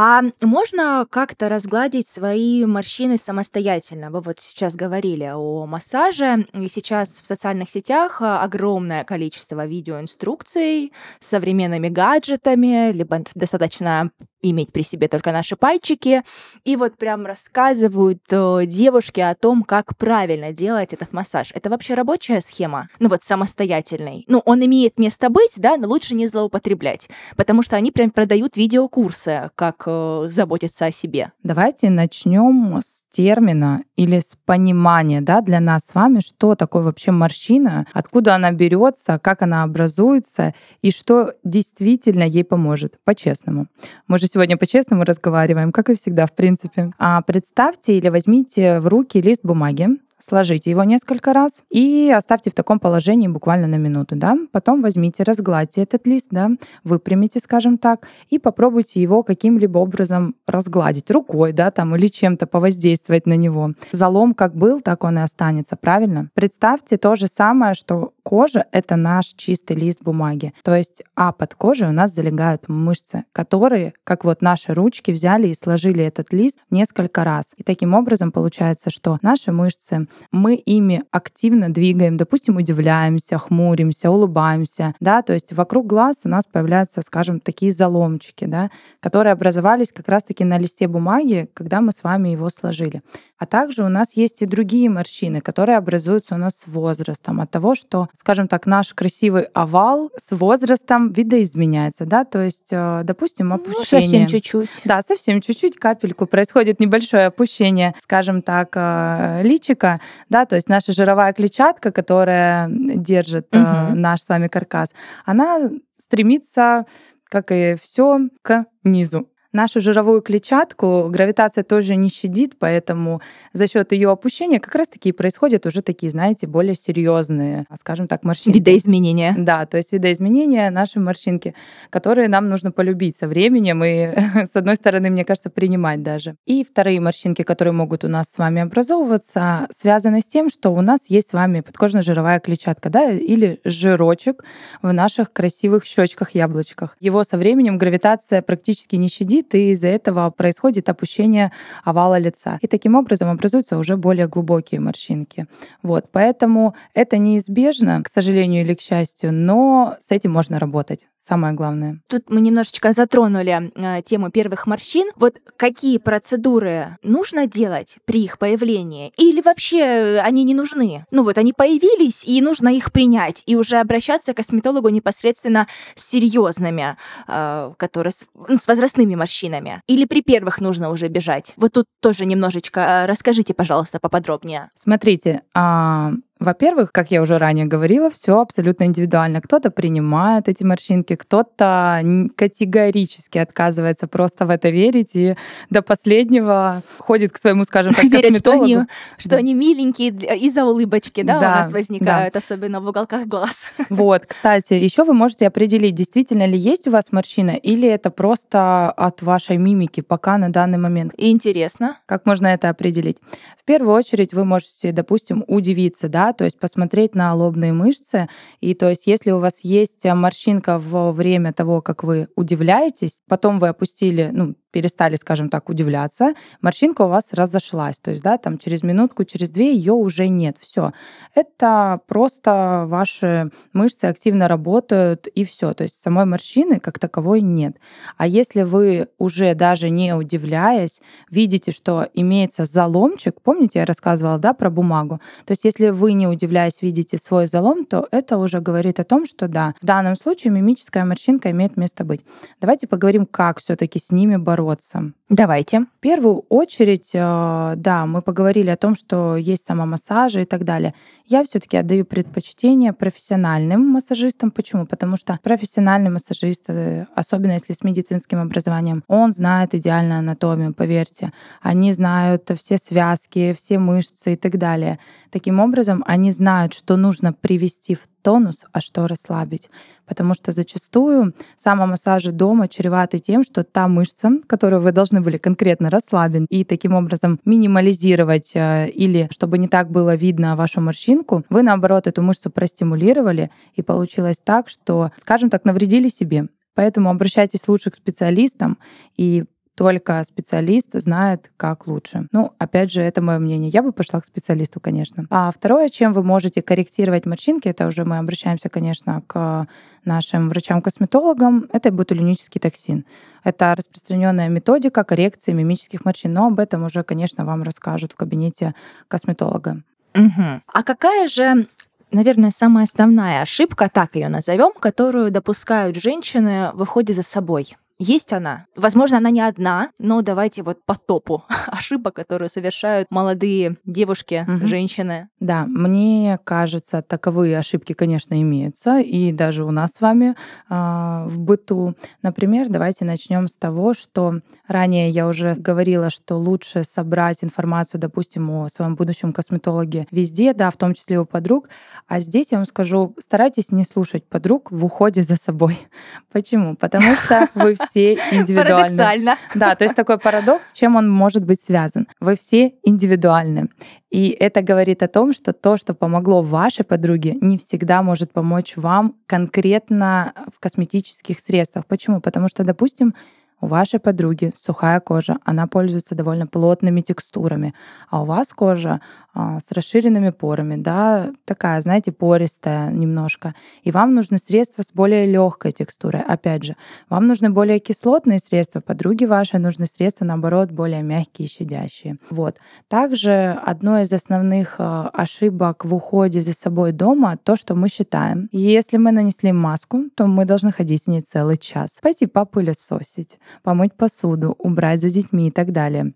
А 0.00 0.22
можно 0.40 1.08
как-то 1.10 1.48
разгладить 1.48 2.06
свои 2.06 2.64
морщины 2.64 3.18
самостоятельно? 3.18 4.12
Вы 4.12 4.20
вот 4.20 4.38
сейчас 4.38 4.76
говорили 4.76 5.24
о 5.24 5.66
массаже, 5.66 6.46
и 6.52 6.68
сейчас 6.68 7.10
в 7.20 7.26
социальных 7.26 7.68
сетях 7.68 8.22
а, 8.22 8.40
огромное 8.44 9.02
количество 9.02 9.66
видеоинструкций 9.66 10.92
с 11.18 11.26
современными 11.26 11.88
гаджетами, 11.88 12.92
либо 12.92 13.24
достаточно 13.34 14.12
иметь 14.42 14.72
при 14.72 14.82
себе 14.82 15.08
только 15.08 15.32
наши 15.32 15.56
пальчики. 15.56 16.22
И 16.64 16.76
вот 16.76 16.96
прям 16.96 17.26
рассказывают 17.26 18.22
э, 18.30 18.66
девушки 18.66 19.20
о 19.20 19.34
том, 19.34 19.64
как 19.64 19.96
правильно 19.96 20.52
делать 20.52 20.92
этот 20.92 21.12
массаж. 21.12 21.50
Это 21.54 21.70
вообще 21.70 21.94
рабочая 21.94 22.40
схема? 22.40 22.88
Ну 23.00 23.08
вот 23.08 23.24
самостоятельный. 23.24 24.24
Ну, 24.28 24.42
он 24.44 24.64
имеет 24.64 24.98
место 24.98 25.28
быть, 25.28 25.54
да, 25.56 25.76
но 25.76 25.88
лучше 25.88 26.14
не 26.14 26.26
злоупотреблять, 26.26 27.08
потому 27.36 27.62
что 27.62 27.76
они 27.76 27.90
прям 27.90 28.10
продают 28.10 28.56
видеокурсы, 28.56 29.50
как 29.54 29.87
э, 29.88 30.28
заботиться 30.28 30.86
о 30.86 30.92
себе. 30.92 31.32
Давайте 31.42 31.90
начнем 31.90 32.78
с 32.82 33.02
термина 33.10 33.82
или 33.96 34.20
с 34.20 34.36
понимания 34.44 35.20
да, 35.20 35.40
для 35.40 35.60
нас 35.60 35.82
с 35.90 35.94
вами, 35.94 36.20
что 36.20 36.54
такое 36.54 36.82
вообще 36.82 37.10
морщина, 37.10 37.86
откуда 37.92 38.34
она 38.34 38.52
берется, 38.52 39.18
как 39.18 39.42
она 39.42 39.62
образуется 39.62 40.54
и 40.82 40.90
что 40.90 41.32
действительно 41.42 42.22
ей 42.22 42.44
поможет, 42.44 42.98
по-честному. 43.04 43.66
Мы 44.06 44.18
же 44.18 44.26
сегодня 44.26 44.56
по-честному 44.56 45.04
разговариваем, 45.04 45.72
как 45.72 45.90
и 45.90 45.96
всегда, 45.96 46.26
в 46.26 46.32
принципе. 46.32 46.92
А 46.98 47.22
представьте 47.22 47.96
или 47.96 48.08
возьмите 48.08 48.80
в 48.80 48.86
руки 48.86 49.20
лист 49.20 49.40
бумаги, 49.42 49.88
сложите 50.20 50.70
его 50.70 50.84
несколько 50.84 51.32
раз 51.32 51.64
и 51.70 52.12
оставьте 52.14 52.50
в 52.50 52.54
таком 52.54 52.78
положении 52.78 53.28
буквально 53.28 53.66
на 53.66 53.76
минуту, 53.76 54.16
да. 54.16 54.36
Потом 54.52 54.82
возьмите, 54.82 55.22
разгладьте 55.22 55.82
этот 55.82 56.06
лист, 56.06 56.28
да, 56.30 56.50
выпрямите, 56.84 57.40
скажем 57.40 57.78
так, 57.78 58.06
и 58.30 58.38
попробуйте 58.38 59.00
его 59.00 59.22
каким-либо 59.22 59.78
образом 59.78 60.34
разгладить 60.46 61.10
рукой, 61.10 61.52
да, 61.52 61.70
там, 61.70 61.94
или 61.96 62.08
чем-то 62.08 62.46
повоздействовать 62.46 63.26
на 63.26 63.34
него. 63.34 63.72
Залом 63.92 64.34
как 64.34 64.54
был, 64.54 64.80
так 64.80 65.04
он 65.04 65.18
и 65.18 65.22
останется, 65.22 65.76
правильно? 65.76 66.30
Представьте 66.34 66.96
то 66.96 67.16
же 67.16 67.26
самое, 67.26 67.74
что 67.74 68.12
кожа— 68.28 68.66
это 68.72 68.96
наш 68.96 69.28
чистый 69.38 69.74
лист 69.74 70.02
бумаги. 70.02 70.52
То 70.62 70.76
есть, 70.76 71.02
а 71.16 71.32
под 71.32 71.54
кожей 71.54 71.88
у 71.88 71.92
нас 71.92 72.14
залегают 72.14 72.68
мышцы, 72.68 73.24
которые, 73.32 73.94
как 74.04 74.22
вот 74.22 74.42
наши 74.42 74.74
ручки, 74.74 75.12
взяли 75.12 75.48
и 75.48 75.54
сложили 75.54 76.04
этот 76.04 76.30
лист 76.30 76.58
несколько 76.68 77.24
раз. 77.24 77.54
И 77.56 77.62
таким 77.62 77.94
образом 77.94 78.30
получается, 78.30 78.90
что 78.90 79.18
наши 79.22 79.50
мышцы 79.50 80.08
мы 80.30 80.56
ими 80.56 81.04
активно 81.10 81.72
двигаем, 81.72 82.18
допустим, 82.18 82.56
удивляемся, 82.56 83.38
хмуримся, 83.38 84.10
улыбаемся, 84.10 84.94
да, 85.00 85.22
то 85.22 85.32
есть 85.32 85.54
вокруг 85.54 85.86
глаз 85.86 86.16
у 86.24 86.28
нас 86.28 86.44
появляются, 86.44 87.00
скажем, 87.00 87.40
такие 87.40 87.72
заломчики, 87.72 88.44
да, 88.44 88.70
которые 89.00 89.32
образовались 89.32 89.90
как 89.90 90.06
раз-таки 90.06 90.44
на 90.44 90.58
листе 90.58 90.86
бумаги, 90.86 91.48
когда 91.54 91.80
мы 91.80 91.92
с 91.92 92.02
вами 92.02 92.28
его 92.28 92.50
сложили. 92.50 93.00
А 93.38 93.46
также 93.46 93.84
у 93.84 93.88
нас 93.88 94.16
есть 94.16 94.42
и 94.42 94.46
другие 94.46 94.90
морщины, 94.90 95.40
которые 95.40 95.78
образуются 95.78 96.34
у 96.34 96.38
нас 96.38 96.56
с 96.58 96.66
возрастом, 96.66 97.40
от 97.40 97.50
того, 97.50 97.74
что, 97.74 98.08
скажем 98.18 98.48
так, 98.48 98.66
наш 98.66 98.94
красивый 98.94 99.44
овал 99.54 100.10
с 100.18 100.34
возрастом 100.34 101.12
видоизменяется, 101.12 102.04
да, 102.04 102.24
то 102.24 102.42
есть, 102.42 102.68
э, 102.72 103.02
допустим, 103.04 103.52
опущение. 103.52 103.78
Ну, 103.78 103.84
совсем 103.84 104.26
чуть-чуть. 104.26 104.82
Да, 104.84 105.00
совсем 105.02 105.40
чуть-чуть, 105.40 105.76
капельку. 105.76 106.26
Происходит 106.26 106.80
небольшое 106.80 107.26
опущение, 107.26 107.94
скажем 108.02 108.42
так, 108.42 108.72
э, 108.74 109.42
личика, 109.44 110.00
да, 110.28 110.46
то 110.46 110.56
есть 110.56 110.68
наша 110.68 110.92
жировая 110.92 111.32
клетчатка, 111.32 111.92
которая 111.92 112.68
держит 112.68 113.54
угу. 113.54 113.94
наш 113.94 114.22
с 114.22 114.28
вами 114.28 114.48
каркас, 114.48 114.90
она 115.24 115.70
стремится, 115.98 116.86
как 117.24 117.52
и 117.52 117.76
все, 117.80 118.20
к 118.42 118.66
низу. 118.82 119.28
Нашу 119.52 119.80
жировую 119.80 120.20
клетчатку 120.20 121.08
гравитация 121.08 121.64
тоже 121.64 121.96
не 121.96 122.10
щадит, 122.10 122.58
поэтому 122.58 123.22
за 123.54 123.66
счет 123.66 123.92
ее 123.92 124.10
опущения 124.10 124.60
как 124.60 124.74
раз-таки 124.74 125.10
происходят 125.10 125.64
уже 125.64 125.80
такие, 125.80 126.10
знаете, 126.10 126.46
более 126.46 126.74
серьезные, 126.74 127.64
скажем 127.80 128.08
так, 128.08 128.24
морщинки. 128.24 128.58
Видоизменения. 128.58 129.34
Да, 129.38 129.64
то 129.64 129.78
есть 129.78 129.90
видоизменения 129.92 130.70
наши 130.70 131.00
морщинки, 131.00 131.54
которые 131.88 132.28
нам 132.28 132.50
нужно 132.50 132.72
полюбить 132.72 133.16
со 133.16 133.26
временем 133.26 133.82
и, 133.82 134.10
с 134.44 134.54
одной 134.54 134.76
стороны, 134.76 135.08
мне 135.08 135.24
кажется, 135.24 135.48
принимать 135.48 136.02
даже. 136.02 136.36
И 136.44 136.62
вторые 136.62 137.00
морщинки, 137.00 137.40
которые 137.42 137.72
могут 137.72 138.04
у 138.04 138.08
нас 138.08 138.30
с 138.30 138.36
вами 138.36 138.60
образовываться, 138.60 139.66
связаны 139.70 140.20
с 140.20 140.26
тем, 140.26 140.50
что 140.50 140.74
у 140.74 140.82
нас 140.82 141.08
есть 141.08 141.30
с 141.30 141.32
вами 141.32 141.60
подкожно-жировая 141.60 142.40
клетчатка, 142.40 142.90
да, 142.90 143.10
или 143.12 143.60
жирочек 143.64 144.44
в 144.82 144.92
наших 144.92 145.32
красивых 145.32 145.86
щечках, 145.86 146.34
яблочках. 146.34 146.98
Его 147.00 147.24
со 147.24 147.38
временем 147.38 147.78
гравитация 147.78 148.42
практически 148.42 148.96
не 148.96 149.08
щадит, 149.08 149.37
сидит, 149.38 149.54
и 149.54 149.70
из-за 149.70 149.88
этого 149.88 150.30
происходит 150.30 150.88
опущение 150.88 151.52
овала 151.84 152.18
лица. 152.18 152.58
И 152.62 152.66
таким 152.66 152.94
образом 152.94 153.28
образуются 153.28 153.78
уже 153.78 153.96
более 153.96 154.26
глубокие 154.26 154.80
морщинки. 154.80 155.46
Вот, 155.82 156.06
поэтому 156.12 156.74
это 156.94 157.18
неизбежно, 157.18 158.02
к 158.02 158.08
сожалению 158.08 158.64
или 158.64 158.74
к 158.74 158.80
счастью, 158.80 159.32
но 159.32 159.96
с 160.00 160.10
этим 160.10 160.32
можно 160.32 160.58
работать 160.58 161.06
самое 161.28 161.54
главное. 161.54 162.00
Тут 162.06 162.30
мы 162.30 162.40
немножечко 162.40 162.92
затронули 162.92 163.70
э, 163.74 164.02
тему 164.02 164.30
первых 164.30 164.66
морщин. 164.66 165.10
Вот 165.16 165.36
какие 165.56 165.98
процедуры 165.98 166.96
нужно 167.02 167.46
делать 167.46 167.96
при 168.04 168.24
их 168.24 168.38
появлении? 168.38 169.12
Или 169.16 169.40
вообще 169.40 169.78
э, 169.78 170.18
они 170.20 170.44
не 170.44 170.54
нужны? 170.54 171.04
Ну 171.10 171.22
вот 171.22 171.38
они 171.38 171.52
появились, 171.52 172.24
и 172.24 172.40
нужно 172.40 172.68
их 172.68 172.92
принять, 172.92 173.42
и 173.46 173.56
уже 173.56 173.76
обращаться 173.76 174.32
к 174.32 174.36
косметологу 174.36 174.88
непосредственно 174.88 175.66
с 175.94 176.08
серьезными, 176.08 176.96
э, 177.26 177.72
которые 177.76 178.12
с, 178.12 178.26
ну, 178.48 178.56
с 178.56 178.66
возрастными 178.66 179.14
морщинами. 179.14 179.82
Или 179.86 180.06
при 180.06 180.22
первых 180.22 180.60
нужно 180.60 180.90
уже 180.90 181.08
бежать? 181.08 181.52
Вот 181.56 181.72
тут 181.72 181.86
тоже 182.00 182.24
немножечко 182.24 182.80
э, 182.80 183.06
расскажите, 183.06 183.52
пожалуйста, 183.52 183.98
поподробнее. 184.00 184.70
Смотрите, 184.76 185.42
а, 185.54 186.12
во-первых, 186.40 186.92
как 186.92 187.10
я 187.10 187.20
уже 187.20 187.38
ранее 187.38 187.66
говорила, 187.66 188.10
все 188.10 188.40
абсолютно 188.40 188.84
индивидуально. 188.84 189.40
Кто-то 189.40 189.70
принимает 189.70 190.48
эти 190.48 190.62
морщинки, 190.62 191.16
кто-то 191.16 192.02
категорически 192.36 193.38
отказывается 193.38 194.06
просто 194.06 194.46
в 194.46 194.50
это 194.50 194.68
верить 194.70 195.16
и 195.16 195.36
до 195.70 195.82
последнего 195.82 196.82
ходит 196.98 197.32
к 197.32 197.38
своему, 197.38 197.64
скажем 197.64 197.92
так, 197.92 198.04
Верят, 198.08 198.22
косметологу. 198.22 198.66
Что 198.66 198.76
они, 198.76 198.86
что 199.18 199.36
они 199.36 199.54
миленькие 199.54 200.10
из-за 200.38 200.64
улыбочки, 200.64 201.22
да, 201.22 201.40
да, 201.40 201.46
у 201.46 201.50
нас 201.50 201.72
возникают, 201.72 202.34
да. 202.34 202.38
особенно 202.38 202.80
в 202.80 202.88
уголках 202.88 203.26
глаз. 203.26 203.66
Вот, 203.88 204.26
кстати, 204.26 204.74
еще 204.74 205.02
вы 205.02 205.12
можете 205.12 205.46
определить, 205.46 205.94
действительно 205.94 206.46
ли 206.46 206.56
есть 206.56 206.86
у 206.86 206.90
вас 206.90 207.06
морщина 207.10 207.50
или 207.50 207.88
это 207.88 208.10
просто 208.10 208.90
от 208.90 209.22
вашей 209.22 209.56
мимики 209.56 210.02
пока 210.02 210.38
на 210.38 210.50
данный 210.50 210.78
момент. 210.78 211.14
Интересно. 211.16 211.98
Как 212.06 212.26
можно 212.26 212.46
это 212.46 212.68
определить? 212.68 213.16
В 213.60 213.64
первую 213.64 213.94
очередь 213.94 214.34
вы 214.34 214.44
можете, 214.44 214.92
допустим, 214.92 215.44
удивиться, 215.46 216.08
да, 216.08 216.27
то 216.32 216.44
есть 216.44 216.58
посмотреть 216.58 217.14
на 217.14 217.34
лобные 217.34 217.72
мышцы. 217.72 218.28
И 218.60 218.74
то 218.74 218.88
есть 218.88 219.06
если 219.06 219.30
у 219.30 219.38
вас 219.38 219.60
есть 219.62 220.04
морщинка 220.04 220.78
во 220.78 221.12
время 221.12 221.52
того, 221.52 221.82
как 221.82 222.04
вы 222.04 222.28
удивляетесь, 222.36 223.22
потом 223.28 223.58
вы 223.58 223.68
опустили, 223.68 224.30
ну, 224.32 224.54
перестали, 224.78 225.16
скажем 225.16 225.48
так, 225.48 225.68
удивляться, 225.70 226.34
морщинка 226.60 227.02
у 227.02 227.08
вас 227.08 227.32
разошлась. 227.32 227.98
То 227.98 228.12
есть, 228.12 228.22
да, 228.22 228.38
там 228.38 228.58
через 228.58 228.84
минутку, 228.84 229.24
через 229.24 229.50
две 229.50 229.74
ее 229.74 229.92
уже 229.92 230.28
нет. 230.28 230.56
Все. 230.60 230.92
Это 231.34 232.00
просто 232.06 232.84
ваши 232.86 233.50
мышцы 233.72 234.04
активно 234.04 234.46
работают 234.46 235.26
и 235.26 235.44
все. 235.44 235.74
То 235.74 235.82
есть 235.82 236.00
самой 236.00 236.26
морщины 236.26 236.78
как 236.78 237.00
таковой 237.00 237.40
нет. 237.40 237.76
А 238.16 238.28
если 238.28 238.62
вы 238.62 239.08
уже 239.18 239.56
даже 239.56 239.90
не 239.90 240.14
удивляясь, 240.14 241.00
видите, 241.28 241.72
что 241.72 242.06
имеется 242.14 242.64
заломчик, 242.64 243.40
помните, 243.42 243.80
я 243.80 243.84
рассказывала, 243.84 244.38
да, 244.38 244.52
про 244.54 244.70
бумагу. 244.70 245.20
То 245.44 245.52
есть 245.52 245.64
если 245.64 245.88
вы 245.88 246.12
не 246.12 246.28
удивляясь 246.28 246.82
видите 246.82 247.18
свой 247.18 247.48
залом, 247.48 247.84
то 247.84 248.06
это 248.12 248.38
уже 248.38 248.60
говорит 248.60 249.00
о 249.00 249.04
том, 249.04 249.26
что 249.26 249.48
да, 249.48 249.74
в 249.82 249.86
данном 249.86 250.14
случае 250.14 250.52
мимическая 250.52 251.04
морщинка 251.04 251.50
имеет 251.50 251.76
место 251.76 252.04
быть. 252.04 252.20
Давайте 252.60 252.86
поговорим, 252.86 253.26
как 253.26 253.58
все-таки 253.58 253.98
с 253.98 254.12
ними 254.12 254.36
бороться 254.36 254.67
колодца. 254.68 255.00
Давайте. 255.30 255.80
В 255.80 256.00
первую 256.00 256.46
очередь, 256.48 257.10
э, 257.12 257.74
да, 257.76 258.06
мы 258.06 258.22
поговорили 258.22 258.70
о 258.70 258.78
том, 258.78 258.94
что 258.94 259.36
есть 259.36 259.66
самомассажи 259.66 260.42
и 260.42 260.44
так 260.46 260.64
далее. 260.64 260.94
Я 261.26 261.44
все-таки 261.44 261.76
отдаю 261.76 262.06
предпочтение 262.06 262.94
профессиональным 262.94 263.86
массажистам. 263.86 264.50
Почему? 264.50 264.86
Потому 264.86 265.18
что 265.18 265.38
профессиональный 265.42 266.08
массажист, 266.08 266.70
э, 266.70 267.04
особенно 267.14 267.52
если 267.52 267.74
с 267.74 267.82
медицинским 267.82 268.40
образованием, 268.40 269.04
он 269.06 269.32
знает 269.32 269.74
идеальную 269.74 270.20
анатомию, 270.20 270.72
поверьте. 270.72 271.34
Они 271.60 271.92
знают 271.92 272.50
все 272.58 272.78
связки, 272.78 273.52
все 273.52 273.78
мышцы 273.78 274.32
и 274.32 274.36
так 274.36 274.56
далее. 274.56 274.98
Таким 275.30 275.60
образом, 275.60 276.02
они 276.06 276.30
знают, 276.30 276.72
что 276.72 276.96
нужно 276.96 277.34
привести 277.34 277.94
в 277.94 278.08
тонус, 278.22 278.64
а 278.72 278.80
что 278.80 279.06
расслабить. 279.06 279.70
Потому 280.06 280.34
что 280.34 280.52
зачастую 280.52 281.34
самомассажи 281.56 282.32
дома 282.32 282.68
чреваты 282.68 283.18
тем, 283.18 283.42
что 283.44 283.64
та 283.64 283.88
мышца, 283.88 284.30
которую 284.46 284.82
вы 284.82 284.92
должны 284.92 285.17
были 285.20 285.38
конкретно 285.38 285.90
расслабить 285.90 286.46
и 286.48 286.64
таким 286.64 286.94
образом 286.94 287.40
минимализировать 287.44 288.52
э, 288.54 288.88
или 288.90 289.28
чтобы 289.30 289.58
не 289.58 289.68
так 289.68 289.90
было 289.90 290.14
видно 290.14 290.56
вашу 290.56 290.80
морщинку, 290.80 291.44
вы 291.50 291.62
наоборот 291.62 292.06
эту 292.06 292.22
мышцу 292.22 292.50
простимулировали 292.50 293.50
и 293.74 293.82
получилось 293.82 294.40
так, 294.42 294.68
что, 294.68 295.10
скажем 295.18 295.50
так, 295.50 295.64
навредили 295.64 296.08
себе. 296.08 296.48
Поэтому 296.74 297.10
обращайтесь 297.10 297.66
лучше 297.66 297.90
к 297.90 297.96
специалистам 297.96 298.78
и 299.16 299.44
только 299.78 300.24
специалист 300.24 300.88
знает, 300.92 301.52
как 301.56 301.86
лучше. 301.86 302.26
Ну, 302.32 302.52
опять 302.58 302.90
же, 302.90 303.00
это 303.00 303.22
мое 303.22 303.38
мнение. 303.38 303.70
Я 303.70 303.84
бы 303.84 303.92
пошла 303.92 304.20
к 304.20 304.24
специалисту, 304.24 304.80
конечно. 304.80 305.26
А 305.30 305.52
второе, 305.52 305.88
чем 305.88 306.12
вы 306.12 306.24
можете 306.24 306.62
корректировать 306.62 307.26
морщинки, 307.26 307.68
это 307.68 307.86
уже 307.86 308.04
мы 308.04 308.18
обращаемся, 308.18 308.68
конечно, 308.70 309.22
к 309.28 309.68
нашим 310.04 310.48
врачам-косметологам, 310.48 311.68
это 311.72 311.92
ботулинический 311.92 312.60
токсин. 312.60 313.04
Это 313.44 313.72
распространенная 313.76 314.48
методика 314.48 315.04
коррекции 315.04 315.52
мимических 315.52 316.04
морщин, 316.04 316.32
но 316.32 316.48
об 316.48 316.58
этом 316.58 316.82
уже, 316.82 317.04
конечно, 317.04 317.44
вам 317.44 317.62
расскажут 317.62 318.14
в 318.14 318.16
кабинете 318.16 318.74
косметолога. 319.06 319.84
Угу. 320.16 320.62
А 320.74 320.82
какая 320.82 321.28
же 321.28 321.68
наверное, 322.10 322.50
самая 322.50 322.86
основная 322.86 323.42
ошибка, 323.42 323.88
так 323.88 324.16
ее 324.16 324.28
назовем, 324.28 324.72
которую 324.72 325.30
допускают 325.30 325.94
женщины 325.94 326.70
в 326.74 326.82
уходе 326.82 327.12
за 327.12 327.22
собой. 327.22 327.76
Есть 328.00 328.32
она. 328.32 328.66
Возможно, 328.76 329.16
она 329.16 329.30
не 329.30 329.40
одна, 329.40 329.90
но 329.98 330.22
давайте 330.22 330.62
вот 330.62 330.84
по 330.84 330.94
топу 330.94 331.42
ошибок, 331.66 332.14
которые 332.14 332.48
совершают 332.48 333.10
молодые 333.10 333.76
девушки, 333.84 334.46
угу. 334.46 334.68
женщины. 334.68 335.28
Да, 335.40 335.66
мне 335.66 336.38
кажется, 336.44 337.02
таковые 337.02 337.58
ошибки, 337.58 337.94
конечно, 337.94 338.40
имеются, 338.40 339.00
и 339.00 339.32
даже 339.32 339.64
у 339.64 339.72
нас 339.72 339.94
с 339.94 340.00
вами 340.00 340.36
э, 340.70 341.24
в 341.26 341.40
быту. 341.40 341.96
Например, 342.22 342.68
давайте 342.68 343.04
начнем 343.04 343.48
с 343.48 343.56
того, 343.56 343.94
что 343.94 344.42
ранее 344.68 345.10
я 345.10 345.26
уже 345.26 345.54
говорила, 345.54 346.10
что 346.10 346.36
лучше 346.36 346.84
собрать 346.84 347.38
информацию, 347.42 348.00
допустим, 348.00 348.48
о 348.50 348.68
своем 348.68 348.94
будущем 348.94 349.32
косметологе 349.32 350.06
везде, 350.12 350.54
да, 350.54 350.70
в 350.70 350.76
том 350.76 350.94
числе 350.94 351.18
у 351.18 351.24
подруг. 351.24 351.68
А 352.06 352.20
здесь 352.20 352.52
я 352.52 352.58
вам 352.58 352.66
скажу, 352.66 353.16
старайтесь 353.18 353.72
не 353.72 353.82
слушать 353.82 354.24
подруг 354.24 354.70
в 354.70 354.84
уходе 354.84 355.24
за 355.24 355.34
собой. 355.34 355.80
Почему? 356.32 356.76
Потому 356.76 357.16
что 357.16 357.48
вы 357.56 357.74
все 357.74 357.87
индивидуальны. 357.96 358.96
Парадоксально. 358.96 359.36
Да, 359.54 359.74
то 359.74 359.84
есть 359.84 359.94
такой 359.94 360.18
парадокс, 360.18 360.72
чем 360.72 360.96
он 360.96 361.10
может 361.10 361.44
быть 361.44 361.60
связан. 361.60 362.06
Вы 362.20 362.36
все 362.36 362.74
индивидуальны. 362.82 363.68
И 364.10 364.30
это 364.30 364.62
говорит 364.62 365.02
о 365.02 365.08
том, 365.08 365.32
что 365.32 365.52
то, 365.52 365.76
что 365.76 365.94
помогло 365.94 366.42
вашей 366.42 366.84
подруге, 366.84 367.34
не 367.40 367.58
всегда 367.58 368.02
может 368.02 368.32
помочь 368.32 368.74
вам 368.76 369.14
конкретно 369.26 370.32
в 370.54 370.60
косметических 370.60 371.40
средствах. 371.40 371.86
Почему? 371.86 372.20
Потому 372.20 372.48
что, 372.48 372.64
допустим, 372.64 373.14
у 373.60 373.66
вашей 373.66 373.98
подруги 373.98 374.52
сухая 374.60 375.00
кожа, 375.00 375.38
она 375.44 375.66
пользуется 375.66 376.14
довольно 376.14 376.46
плотными 376.46 377.00
текстурами, 377.00 377.74
а 378.08 378.22
у 378.22 378.24
вас 378.24 378.52
кожа 378.52 379.00
а, 379.34 379.58
с 379.60 379.72
расширенными 379.72 380.30
порами, 380.30 380.76
да, 380.76 381.30
такая, 381.44 381.80
знаете, 381.80 382.12
пористая 382.12 382.90
немножко. 382.90 383.54
И 383.82 383.90
вам 383.90 384.14
нужны 384.14 384.38
средства 384.38 384.82
с 384.82 384.92
более 384.92 385.26
легкой 385.26 385.72
текстурой. 385.72 386.22
Опять 386.22 386.64
же, 386.64 386.76
вам 387.08 387.26
нужны 387.26 387.50
более 387.50 387.78
кислотные 387.78 388.38
средства, 388.38 388.80
подруге 388.80 389.26
вашей 389.26 389.58
нужны 389.58 389.86
средства, 389.86 390.24
наоборот, 390.24 390.70
более 390.70 391.02
мягкие 391.02 391.48
щадящие. 391.48 392.18
Вот. 392.30 392.58
Также 392.88 393.58
одно 393.64 394.00
из 394.00 394.12
основных 394.12 394.76
а, 394.78 395.08
ошибок 395.12 395.84
в 395.84 395.94
уходе 395.94 396.42
за 396.42 396.52
собой 396.52 396.92
дома 396.92 397.36
то, 397.42 397.56
что 397.56 397.74
мы 397.74 397.88
считаем. 397.88 398.48
Если 398.52 398.96
мы 398.96 399.12
нанесли 399.12 399.52
маску, 399.52 400.04
то 400.14 400.26
мы 400.26 400.44
должны 400.44 400.72
ходить 400.72 401.02
с 401.02 401.06
ней 401.06 401.22
целый 401.22 401.58
час. 401.58 401.98
Пойти 402.02 402.26
попылесосить 402.26 403.38
помыть 403.62 403.94
посуду, 403.94 404.54
убрать 404.58 405.00
за 405.00 405.10
детьми 405.10 405.48
и 405.48 405.50
так 405.50 405.72
далее. 405.72 406.12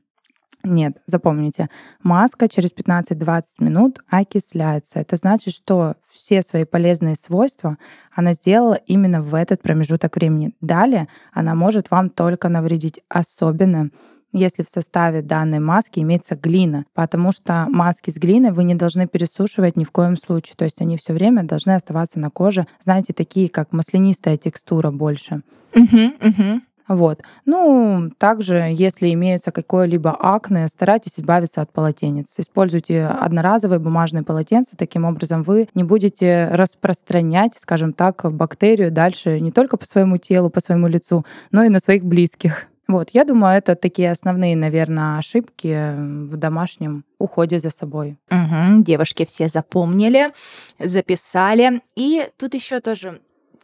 Нет, 0.65 0.99
запомните, 1.07 1.69
маска 2.05 2.49
через 2.49 2.73
15-20 2.73 3.43
минут 3.59 3.99
окисляется. 4.09 5.01
Это 5.01 5.17
значит, 5.17 5.55
что 5.55 5.97
все 6.13 6.41
свои 6.41 6.65
полезные 6.65 7.17
свойства 7.17 7.79
она 8.15 8.33
сделала 8.33 8.75
именно 8.75 9.23
в 9.23 9.35
этот 9.35 9.61
промежуток 9.61 10.15
времени. 10.15 10.55
Далее 10.61 11.09
она 11.33 11.57
может 11.57 11.91
вам 11.91 12.11
только 12.11 12.49
навредить, 12.49 13.01
особенно 13.09 13.91
если 14.33 14.63
в 14.63 14.69
составе 14.69 15.21
данной 15.21 15.59
маски 15.59 16.01
имеется 16.01 16.37
глина, 16.37 16.87
потому 16.95 17.33
что 17.33 17.67
маски 17.69 18.11
с 18.11 18.17
глиной 18.17 18.53
вы 18.53 18.65
не 18.65 18.75
должны 18.75 19.07
пересушивать 19.07 19.77
ни 19.77 19.85
в 19.85 19.91
коем 19.91 20.17
случае. 20.17 20.55
То 20.57 20.65
есть 20.65 20.81
они 20.81 20.97
все 20.97 21.13
время 21.13 21.43
должны 21.43 21.73
оставаться 21.73 22.19
на 22.19 22.31
коже, 22.31 22.67
знаете, 22.83 23.13
такие 23.13 23.49
как 23.49 23.73
маслянистая 23.73 24.37
текстура 24.37 24.91
больше. 24.91 25.43
Угу, 25.75 26.29
угу. 26.29 26.61
Вот. 26.89 27.23
Ну, 27.45 28.11
также, 28.19 28.69
если 28.73 29.13
имеется 29.13 29.53
какое-либо 29.53 30.17
акне, 30.19 30.67
старайтесь 30.67 31.19
избавиться 31.19 31.63
от 31.63 31.73
полотенец. 31.73 32.35
Используйте 32.39 33.07
одноразовые 33.07 33.79
бумажные 33.79 34.25
полотенца. 34.25 34.77
Таким 34.77 35.05
образом, 35.05 35.43
вы 35.43 35.69
не 35.75 35.85
будете 35.85 36.49
распространять, 36.53 37.55
скажем 37.59 37.93
так, 37.93 38.25
бактерию 38.33 38.91
дальше 38.91 39.41
не 39.41 39.51
только 39.51 39.77
по 39.77 39.87
своему 39.87 40.19
телу, 40.19 40.51
по 40.51 40.61
своему 40.61 40.89
лицу, 40.89 41.25
но 41.51 41.65
и 41.65 41.69
на 41.69 41.79
своих 41.79 42.05
близких. 42.05 42.67
Вот, 42.89 43.11
я 43.13 43.25
думаю, 43.25 43.57
это 43.57 43.75
такие 43.75 44.11
основные, 44.11 44.57
наверное, 44.57 45.17
ошибки 45.17 45.95
в 45.97 46.37
домашнем 46.37 47.05
уходе 47.19 47.59
за 47.59 47.71
собой. 47.71 48.19
Угу, 48.31 48.83
девушки 48.83 49.25
все 49.25 49.49
запомнили, 49.49 50.33
записали. 50.79 51.81
И 51.95 52.29
тут 52.37 52.55
еще 52.55 52.81
тоже 52.81 53.21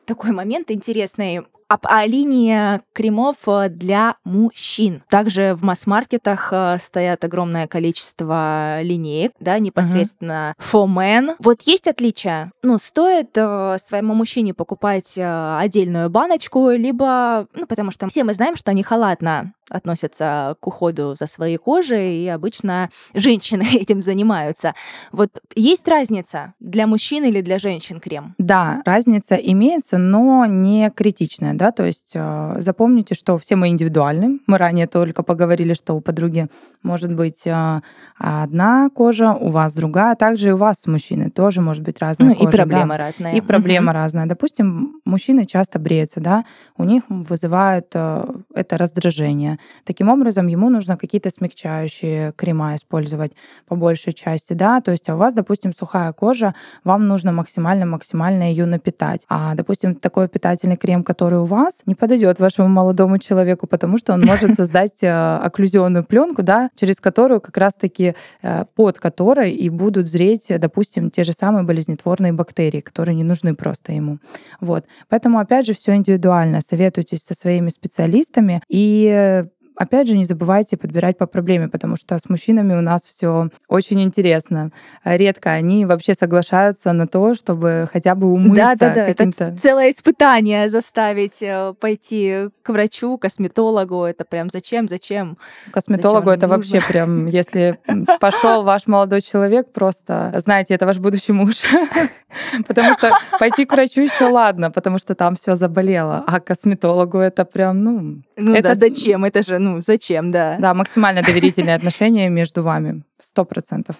такой 0.06 0.30
момент 0.30 0.70
интересный 0.70 1.42
об, 1.68 1.86
о 1.86 2.06
линии 2.06 2.80
кремов 2.92 3.36
э, 3.46 3.68
для 3.68 4.16
мужчин. 4.24 5.02
Также 5.08 5.54
в 5.54 5.62
масс-маркетах 5.62 6.48
э, 6.52 6.78
стоят 6.80 7.24
огромное 7.24 7.66
количество 7.66 8.80
линеек, 8.82 9.32
да, 9.38 9.58
непосредственно 9.58 10.54
uh-huh. 10.58 10.72
for 10.72 10.86
men. 10.86 11.36
Вот 11.38 11.62
есть 11.62 11.86
отличия? 11.86 12.52
Ну, 12.62 12.78
стоит 12.78 13.30
э, 13.36 13.76
своему 13.84 14.14
мужчине 14.14 14.54
покупать 14.54 15.16
э, 15.16 15.58
отдельную 15.58 16.10
баночку, 16.10 16.70
либо, 16.70 17.46
ну, 17.54 17.66
потому 17.66 17.90
что 17.90 18.08
все 18.08 18.24
мы 18.24 18.34
знаем, 18.34 18.56
что 18.56 18.70
они 18.70 18.82
халатно 18.82 19.52
относятся 19.70 20.56
к 20.60 20.66
уходу 20.66 21.14
за 21.14 21.26
своей 21.26 21.56
кожей, 21.56 22.24
и 22.24 22.28
обычно 22.28 22.90
женщины 23.14 23.66
этим 23.72 24.02
занимаются. 24.02 24.74
Вот 25.12 25.30
есть 25.54 25.86
разница 25.88 26.54
для 26.60 26.86
мужчин 26.86 27.24
или 27.24 27.40
для 27.40 27.58
женщин 27.58 28.00
крем? 28.00 28.34
Да, 28.38 28.82
разница 28.84 29.34
имеется, 29.36 29.98
но 29.98 30.46
не 30.46 30.90
критичная, 30.90 31.54
да, 31.54 31.72
то 31.72 31.84
есть 31.84 32.12
э, 32.14 32.56
запомните, 32.58 33.14
что 33.14 33.38
все 33.38 33.56
мы 33.56 33.68
индивидуальны. 33.68 34.40
Мы 34.46 34.58
ранее 34.58 34.86
только 34.86 35.22
поговорили, 35.22 35.74
что 35.74 35.94
у 35.94 36.00
подруги 36.00 36.48
может 36.82 37.12
быть 37.12 37.46
э, 37.46 37.80
одна 38.16 38.90
кожа, 38.90 39.32
у 39.32 39.50
вас 39.50 39.74
другая, 39.74 40.14
также 40.14 40.48
и 40.48 40.52
у 40.52 40.56
вас 40.56 40.80
с 40.80 40.86
мужчиной 40.86 41.30
тоже 41.30 41.60
может 41.60 41.82
быть 41.82 42.00
разная 42.00 42.28
ну, 42.28 42.34
кожа. 42.34 42.48
И 42.48 42.52
проблема 42.52 42.96
да. 42.96 43.06
разная. 43.06 43.34
И 43.34 43.40
проблема 43.40 43.92
разная. 43.92 44.26
Допустим, 44.26 45.00
мужчины 45.04 45.46
часто 45.46 45.78
бреются, 45.78 46.20
да, 46.20 46.44
у 46.76 46.84
них 46.84 47.02
вызывает 47.08 47.90
э, 47.94 48.24
это 48.54 48.78
раздражение. 48.78 49.57
Таким 49.84 50.08
образом, 50.08 50.46
ему 50.46 50.70
нужно 50.70 50.96
какие-то 50.96 51.30
смягчающие 51.30 52.32
крема 52.36 52.76
использовать 52.76 53.32
по 53.66 53.76
большей 53.76 54.12
части, 54.12 54.52
да, 54.52 54.80
то 54.80 54.90
есть 54.90 55.08
а 55.08 55.14
у 55.14 55.18
вас, 55.18 55.34
допустим, 55.34 55.72
сухая 55.72 56.12
кожа, 56.12 56.54
вам 56.84 57.06
нужно 57.06 57.32
максимально-максимально 57.32 58.50
ее 58.50 58.66
напитать. 58.66 59.22
А, 59.28 59.54
допустим, 59.54 59.94
такой 59.94 60.28
питательный 60.28 60.76
крем, 60.76 61.04
который 61.04 61.38
у 61.38 61.44
вас, 61.44 61.82
не 61.86 61.94
подойдет 61.94 62.40
вашему 62.40 62.68
молодому 62.68 63.18
человеку, 63.18 63.66
потому 63.66 63.98
что 63.98 64.12
он 64.14 64.22
может 64.22 64.54
создать 64.56 65.02
э, 65.02 65.08
окклюзионную 65.08 66.04
пленку, 66.04 66.42
да, 66.42 66.70
через 66.76 67.00
которую 67.00 67.40
как 67.40 67.56
раз-таки 67.56 68.14
э, 68.42 68.64
под 68.74 68.98
которой 68.98 69.52
и 69.52 69.68
будут 69.70 70.08
зреть, 70.08 70.52
допустим, 70.58 71.10
те 71.10 71.24
же 71.24 71.32
самые 71.32 71.64
болезнетворные 71.64 72.32
бактерии, 72.32 72.80
которые 72.80 73.14
не 73.14 73.24
нужны 73.24 73.54
просто 73.54 73.92
ему. 73.92 74.18
Вот. 74.60 74.84
Поэтому, 75.08 75.38
опять 75.38 75.66
же, 75.66 75.74
все 75.74 75.94
индивидуально. 75.94 76.60
Советуйтесь 76.60 77.20
со 77.20 77.34
своими 77.34 77.68
специалистами 77.68 78.62
и 78.68 79.44
Опять 79.78 80.08
же, 80.08 80.16
не 80.16 80.24
забывайте 80.24 80.76
подбирать 80.76 81.16
по 81.16 81.26
проблеме, 81.26 81.68
потому 81.68 81.96
что 81.96 82.18
с 82.18 82.28
мужчинами 82.28 82.74
у 82.74 82.80
нас 82.80 83.02
все 83.02 83.48
очень 83.68 84.02
интересно. 84.02 84.72
Редко 85.04 85.50
они 85.50 85.86
вообще 85.86 86.14
соглашаются 86.14 86.92
на 86.92 87.06
то, 87.06 87.34
чтобы 87.34 87.88
хотя 87.92 88.16
бы 88.16 88.26
умыться. 88.26 88.74
Да, 88.80 88.88
да, 88.88 88.94
да. 88.94 89.06
Это 89.06 89.56
целое 89.56 89.90
испытание 89.90 90.68
заставить 90.68 91.40
э, 91.42 91.74
пойти 91.78 92.48
к 92.62 92.70
врачу, 92.70 93.18
косметологу. 93.18 94.02
Это 94.02 94.24
прям 94.24 94.50
зачем, 94.50 94.88
зачем? 94.88 95.38
Косметологу 95.70 96.30
зачем 96.30 96.38
это 96.38 96.48
вообще 96.48 96.80
прям, 96.80 97.26
если 97.40 97.78
пошел 98.20 98.64
ваш 98.64 98.88
молодой 98.88 99.20
человек, 99.20 99.72
просто 99.72 100.32
знаете, 100.44 100.74
это 100.74 100.86
ваш 100.86 100.98
будущий 100.98 101.32
муж. 101.32 101.62
Потому 102.66 102.94
что 102.94 103.16
пойти 103.38 103.64
к 103.64 103.72
врачу 103.72 104.02
еще 104.02 104.26
ладно, 104.26 104.70
потому 104.70 104.98
что 104.98 105.14
там 105.14 105.34
все 105.34 105.54
заболело, 105.54 106.24
а 106.26 106.40
косметологу 106.40 107.18
это 107.18 107.44
прям, 107.44 107.82
ну, 107.82 108.22
ну 108.36 108.54
это 108.54 108.74
зачем? 108.74 109.24
Это 109.24 109.42
же, 109.42 109.58
ну, 109.76 109.82
зачем, 109.82 110.30
да. 110.30 110.56
Да, 110.58 110.74
максимально 110.74 111.22
доверительные 111.22 111.74
отношения 111.74 112.28
между 112.28 112.62
вами. 112.62 113.02
Сто 113.20 113.44
процентов. 113.44 113.96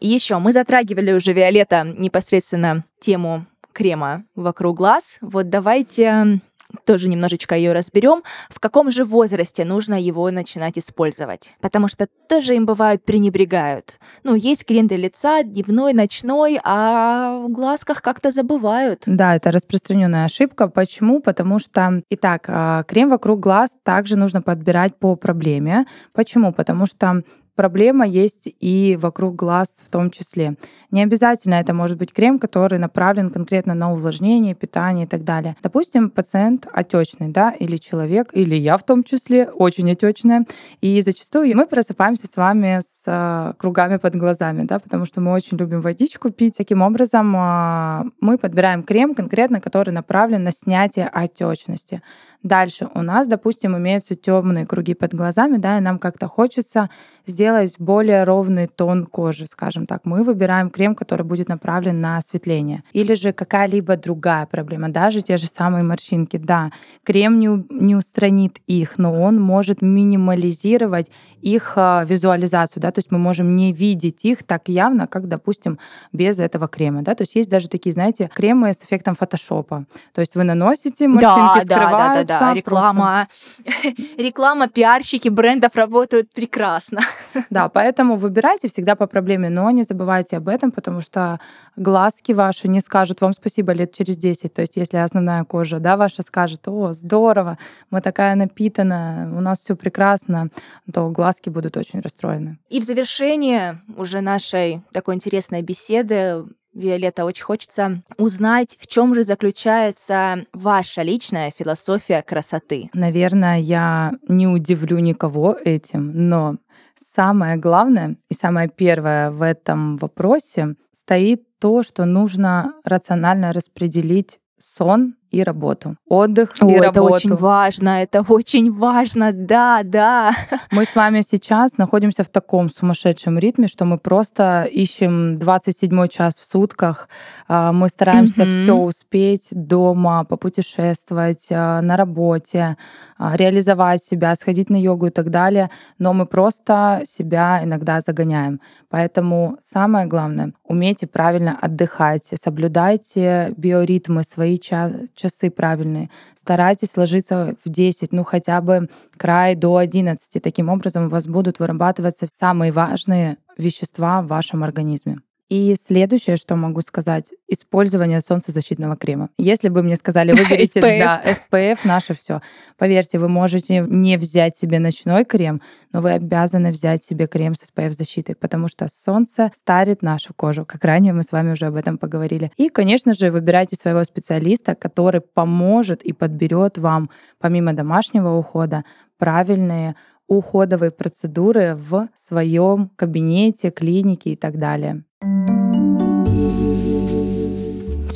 И 0.00 0.08
еще 0.08 0.38
мы 0.38 0.52
затрагивали 0.52 1.12
уже, 1.12 1.32
Виолетта, 1.32 1.84
непосредственно 1.84 2.84
тему 3.00 3.46
крема 3.72 4.24
вокруг 4.34 4.76
глаз. 4.76 5.18
Вот 5.20 5.50
давайте 5.50 6.40
тоже 6.84 7.08
немножечко 7.08 7.56
ее 7.56 7.72
разберем, 7.72 8.22
в 8.48 8.60
каком 8.60 8.90
же 8.90 9.04
возрасте 9.04 9.64
нужно 9.64 10.00
его 10.00 10.30
начинать 10.30 10.78
использовать. 10.78 11.54
Потому 11.60 11.88
что 11.88 12.06
тоже 12.28 12.54
им 12.54 12.66
бывают 12.66 13.04
пренебрегают. 13.04 13.98
Ну, 14.22 14.34
есть 14.34 14.64
крем 14.64 14.84
лица, 14.90 15.42
дневной, 15.42 15.92
ночной, 15.92 16.60
а 16.62 17.42
в 17.44 17.48
глазках 17.50 18.02
как-то 18.02 18.30
забывают. 18.30 19.04
Да, 19.06 19.36
это 19.36 19.50
распространенная 19.50 20.26
ошибка. 20.26 20.68
Почему? 20.68 21.20
Потому 21.20 21.58
что, 21.58 22.02
итак, 22.10 22.44
а, 22.48 22.82
крем 22.84 23.08
вокруг 23.08 23.40
глаз 23.40 23.74
также 23.82 24.16
нужно 24.16 24.42
подбирать 24.42 24.96
по 24.98 25.16
проблеме. 25.16 25.86
Почему? 26.12 26.52
Потому 26.52 26.86
что 26.86 27.22
проблема 27.54 28.06
есть 28.06 28.48
и 28.60 28.98
вокруг 29.00 29.36
глаз 29.36 29.68
в 29.84 29.90
том 29.90 30.10
числе. 30.10 30.54
Не 30.90 31.02
обязательно 31.02 31.54
это 31.54 31.74
может 31.74 31.98
быть 31.98 32.12
крем, 32.12 32.38
который 32.38 32.78
направлен 32.78 33.30
конкретно 33.30 33.74
на 33.74 33.92
увлажнение, 33.92 34.54
питание 34.54 35.06
и 35.06 35.08
так 35.08 35.24
далее. 35.24 35.56
Допустим, 35.62 36.10
пациент 36.10 36.66
отечный, 36.72 37.28
да, 37.28 37.50
или 37.50 37.76
человек, 37.76 38.30
или 38.32 38.54
я 38.54 38.76
в 38.76 38.84
том 38.84 39.02
числе, 39.02 39.48
очень 39.48 39.90
отечная. 39.90 40.46
И 40.80 41.00
зачастую 41.00 41.56
мы 41.56 41.66
просыпаемся 41.66 42.26
с 42.26 42.36
вами 42.36 42.80
с 42.80 43.04
э, 43.06 43.52
кругами 43.58 43.96
под 43.96 44.16
глазами, 44.16 44.62
да, 44.62 44.78
потому 44.78 45.06
что 45.06 45.20
мы 45.20 45.32
очень 45.32 45.56
любим 45.56 45.80
водичку 45.80 46.30
пить. 46.30 46.56
Таким 46.56 46.82
образом, 46.82 47.34
э, 47.36 48.10
мы 48.20 48.38
подбираем 48.38 48.82
крем 48.82 49.14
конкретно, 49.14 49.60
который 49.60 49.90
направлен 49.90 50.44
на 50.44 50.52
снятие 50.52 51.08
отечности. 51.08 52.02
Дальше 52.42 52.88
у 52.94 53.00
нас, 53.00 53.26
допустим, 53.26 53.76
имеются 53.76 54.14
темные 54.14 54.66
круги 54.66 54.94
под 54.94 55.14
глазами, 55.14 55.56
да, 55.56 55.78
и 55.78 55.80
нам 55.80 55.98
как-то 55.98 56.28
хочется 56.28 56.90
сделать 57.26 57.43
более 57.78 58.24
ровный 58.24 58.66
тон 58.66 59.06
кожи, 59.06 59.46
скажем 59.46 59.86
так. 59.86 60.02
Мы 60.04 60.22
выбираем 60.22 60.70
крем 60.70 60.94
который 60.94 61.24
будет 61.24 61.48
направлен 61.48 62.00
на 62.00 62.18
осветление. 62.18 62.82
Или 62.92 63.14
же 63.14 63.32
какая-либо 63.32 63.96
другая 63.96 64.46
проблема, 64.46 64.88
даже 64.88 65.22
те 65.22 65.36
же 65.36 65.46
самые 65.46 65.84
морщинки. 65.84 66.36
Да, 66.36 66.70
крем 67.04 67.38
не, 67.38 67.64
не 67.70 67.96
устранит 67.96 68.58
их, 68.66 68.98
но 68.98 69.22
он 69.22 69.40
может 69.40 69.82
минимализировать 69.82 71.08
их 71.42 71.74
а, 71.76 72.04
визуализацию, 72.04 72.82
да, 72.82 72.90
то 72.90 73.00
есть 73.00 73.10
мы 73.10 73.18
можем 73.18 73.54
не 73.54 73.72
видеть 73.72 74.24
их 74.24 74.42
так 74.42 74.68
явно, 74.68 75.06
как, 75.06 75.28
допустим, 75.28 75.78
без 76.12 76.40
этого 76.40 76.68
крема, 76.68 77.02
да, 77.02 77.14
то 77.14 77.22
есть 77.22 77.34
есть 77.34 77.50
даже 77.50 77.68
такие, 77.68 77.92
знаете, 77.92 78.30
кремы 78.34 78.72
с 78.72 78.82
эффектом 78.82 79.14
фотошопа, 79.14 79.84
то 80.14 80.20
есть 80.20 80.34
вы 80.34 80.44
наносите, 80.44 81.06
морщинки 81.06 81.66
да, 81.66 81.76
скрываются. 81.76 82.24
Да, 82.24 82.24
да, 82.24 82.24
да, 82.24 82.40
да. 82.40 82.54
реклама, 82.54 83.28
реклама, 84.16 84.68
пиарщики 84.68 85.28
брендов 85.28 85.76
работают 85.76 86.32
прекрасно. 86.32 87.02
Да, 87.50 87.68
поэтому 87.68 88.16
выбирайте 88.16 88.68
всегда 88.68 88.94
по 88.94 89.06
проблеме, 89.06 89.48
но 89.48 89.70
не 89.70 89.82
забывайте 89.82 90.36
об 90.36 90.48
этом, 90.48 90.72
потому 90.72 91.00
что 91.00 91.38
глазки 91.76 92.32
ваши 92.32 92.68
не 92.68 92.80
скажут 92.80 93.20
вам 93.20 93.32
спасибо 93.32 93.72
лет 93.72 93.92
через 93.92 94.16
10. 94.16 94.52
То 94.52 94.62
есть 94.62 94.76
если 94.76 94.96
основная 94.96 95.44
кожа 95.44 95.78
да, 95.78 95.96
ваша 95.96 96.22
скажет, 96.22 96.66
о, 96.66 96.92
здорово, 96.92 97.58
мы 97.90 98.00
такая 98.00 98.34
напитанная, 98.34 99.28
у 99.28 99.40
нас 99.40 99.58
все 99.58 99.76
прекрасно, 99.76 100.48
то 100.92 101.10
глазки 101.10 101.48
будут 101.48 101.76
очень 101.76 102.00
расстроены. 102.00 102.58
И 102.68 102.80
в 102.80 102.84
завершение 102.84 103.80
уже 103.96 104.20
нашей 104.20 104.82
такой 104.92 105.14
интересной 105.14 105.62
беседы 105.62 106.44
Виолетта, 106.74 107.24
очень 107.24 107.44
хочется 107.44 108.02
узнать, 108.18 108.76
в 108.80 108.88
чем 108.88 109.14
же 109.14 109.22
заключается 109.22 110.44
ваша 110.52 111.02
личная 111.02 111.52
философия 111.56 112.20
красоты. 112.22 112.90
Наверное, 112.92 113.60
я 113.60 114.12
не 114.26 114.48
удивлю 114.48 114.98
никого 114.98 115.52
этим, 115.52 116.28
но 116.28 116.56
Самое 116.98 117.56
главное 117.56 118.16
и 118.28 118.34
самое 118.34 118.68
первое 118.68 119.30
в 119.30 119.42
этом 119.42 119.96
вопросе 119.96 120.76
стоит 120.92 121.44
то, 121.58 121.82
что 121.82 122.04
нужно 122.04 122.74
рационально 122.84 123.52
распределить 123.52 124.40
сон 124.58 125.16
и 125.34 125.42
работу. 125.42 125.96
Отдых 126.06 126.54
О, 126.60 126.68
и 126.68 126.72
это 126.72 126.86
работу. 126.86 127.14
очень 127.14 127.34
важно, 127.34 128.02
это 128.02 128.24
очень 128.28 128.70
важно, 128.70 129.32
да, 129.32 129.82
да. 129.82 130.32
Мы 130.70 130.84
с 130.84 130.94
вами 130.94 131.22
сейчас 131.22 131.76
находимся 131.76 132.22
в 132.24 132.28
таком 132.28 132.70
сумасшедшем 132.70 133.38
ритме, 133.38 133.66
что 133.66 133.84
мы 133.84 133.98
просто 133.98 134.62
ищем 134.62 135.38
27 135.38 136.08
час 136.08 136.38
в 136.38 136.44
сутках. 136.44 137.08
А, 137.48 137.72
мы 137.72 137.88
стараемся 137.88 138.42
mm-hmm. 138.42 138.62
все 138.62 138.74
успеть 138.74 139.48
дома, 139.50 140.24
попутешествовать, 140.24 141.48
а, 141.50 141.80
на 141.82 141.96
работе, 141.96 142.76
а, 143.18 143.36
реализовать 143.36 144.02
себя, 144.02 144.34
сходить 144.34 144.70
на 144.70 144.80
йогу 144.80 145.06
и 145.06 145.10
так 145.10 145.30
далее. 145.30 145.70
Но 145.98 146.12
мы 146.12 146.26
просто 146.26 147.02
себя 147.06 147.60
иногда 147.64 148.00
загоняем. 148.00 148.60
Поэтому 148.88 149.58
самое 149.64 150.06
главное, 150.06 150.52
умейте 150.64 151.06
правильно 151.06 151.58
отдыхать, 151.60 152.30
соблюдайте 152.42 153.52
биоритмы, 153.56 154.22
свои 154.22 154.58
часы 154.58 155.23
часы 155.24 155.50
правильные. 155.50 156.10
Старайтесь 156.34 156.96
ложиться 156.96 157.54
в 157.64 157.68
10, 157.68 158.12
ну 158.12 158.24
хотя 158.24 158.60
бы 158.60 158.88
край 159.16 159.54
до 159.54 159.76
11. 159.76 160.42
Таким 160.42 160.68
образом 160.68 161.06
у 161.06 161.08
вас 161.08 161.26
будут 161.26 161.58
вырабатываться 161.58 162.28
самые 162.38 162.72
важные 162.72 163.36
вещества 163.58 164.22
в 164.22 164.26
вашем 164.26 164.62
организме. 164.64 165.18
И 165.50 165.76
следующее, 165.80 166.36
что 166.36 166.56
могу 166.56 166.80
сказать, 166.80 167.32
использование 167.48 168.20
солнцезащитного 168.20 168.96
крема. 168.96 169.28
Если 169.36 169.68
бы 169.68 169.82
мне 169.82 169.96
сказали, 169.96 170.32
выберите 170.32 170.80
да, 170.80 171.22
SPF, 171.22 171.80
наше 171.84 172.14
все. 172.14 172.40
Поверьте, 172.78 173.18
вы 173.18 173.28
можете 173.28 173.84
не 173.86 174.16
взять 174.16 174.56
себе 174.56 174.78
ночной 174.78 175.24
крем, 175.24 175.60
но 175.92 176.00
вы 176.00 176.12
обязаны 176.12 176.70
взять 176.70 177.04
себе 177.04 177.26
крем 177.26 177.54
с 177.54 177.70
SPF 177.70 177.90
защитой, 177.90 178.34
потому 178.34 178.68
что 178.68 178.88
солнце 178.88 179.50
старит 179.54 180.00
нашу 180.00 180.32
кожу, 180.32 180.64
как 180.64 180.82
ранее 180.84 181.12
мы 181.12 181.22
с 181.22 181.32
вами 181.32 181.52
уже 181.52 181.66
об 181.66 181.76
этом 181.76 181.98
поговорили. 181.98 182.50
И, 182.56 182.70
конечно 182.70 183.12
же, 183.12 183.30
выбирайте 183.30 183.76
своего 183.76 184.02
специалиста, 184.04 184.74
который 184.74 185.20
поможет 185.20 186.02
и 186.02 186.12
подберет 186.12 186.78
вам, 186.78 187.10
помимо 187.38 187.74
домашнего 187.74 188.30
ухода, 188.30 188.84
правильные 189.18 189.94
уходовые 190.26 190.90
процедуры 190.90 191.74
в 191.76 192.08
своем 192.16 192.90
кабинете, 192.96 193.70
клинике 193.70 194.30
и 194.30 194.36
так 194.36 194.58
далее. 194.58 195.04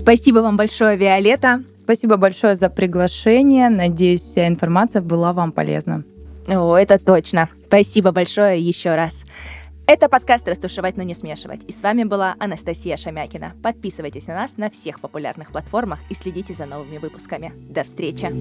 Спасибо 0.09 0.38
вам 0.38 0.57
большое, 0.57 0.97
Виолетта. 0.97 1.62
Спасибо 1.77 2.16
большое 2.16 2.55
за 2.55 2.71
приглашение. 2.71 3.68
Надеюсь, 3.68 4.23
вся 4.23 4.49
информация 4.49 5.03
была 5.03 5.35
вам 5.35 5.53
полезна. 5.53 6.03
О, 6.49 6.77
это 6.77 6.99
точно. 6.99 7.51
Спасибо 7.66 8.11
большое 8.11 8.59
еще 8.59 8.94
раз. 8.94 9.27
Это 9.87 10.09
подкаст 10.09 10.49
«Растушевать, 10.49 10.97
но 10.97 11.03
не 11.03 11.14
смешивать». 11.14 11.61
И 11.68 11.73
с 11.73 11.83
вами 11.83 12.05
была 12.05 12.37
Анастасия 12.38 12.97
Шамякина. 12.97 13.53
Подписывайтесь 13.62 14.29
на 14.29 14.35
нас 14.37 14.57
на 14.57 14.71
всех 14.71 14.99
популярных 15.01 15.53
платформах 15.53 15.99
и 16.09 16.14
следите 16.14 16.55
за 16.55 16.64
новыми 16.64 16.97
выпусками. 16.97 17.53
До 17.68 17.85
встречи! 17.85 18.33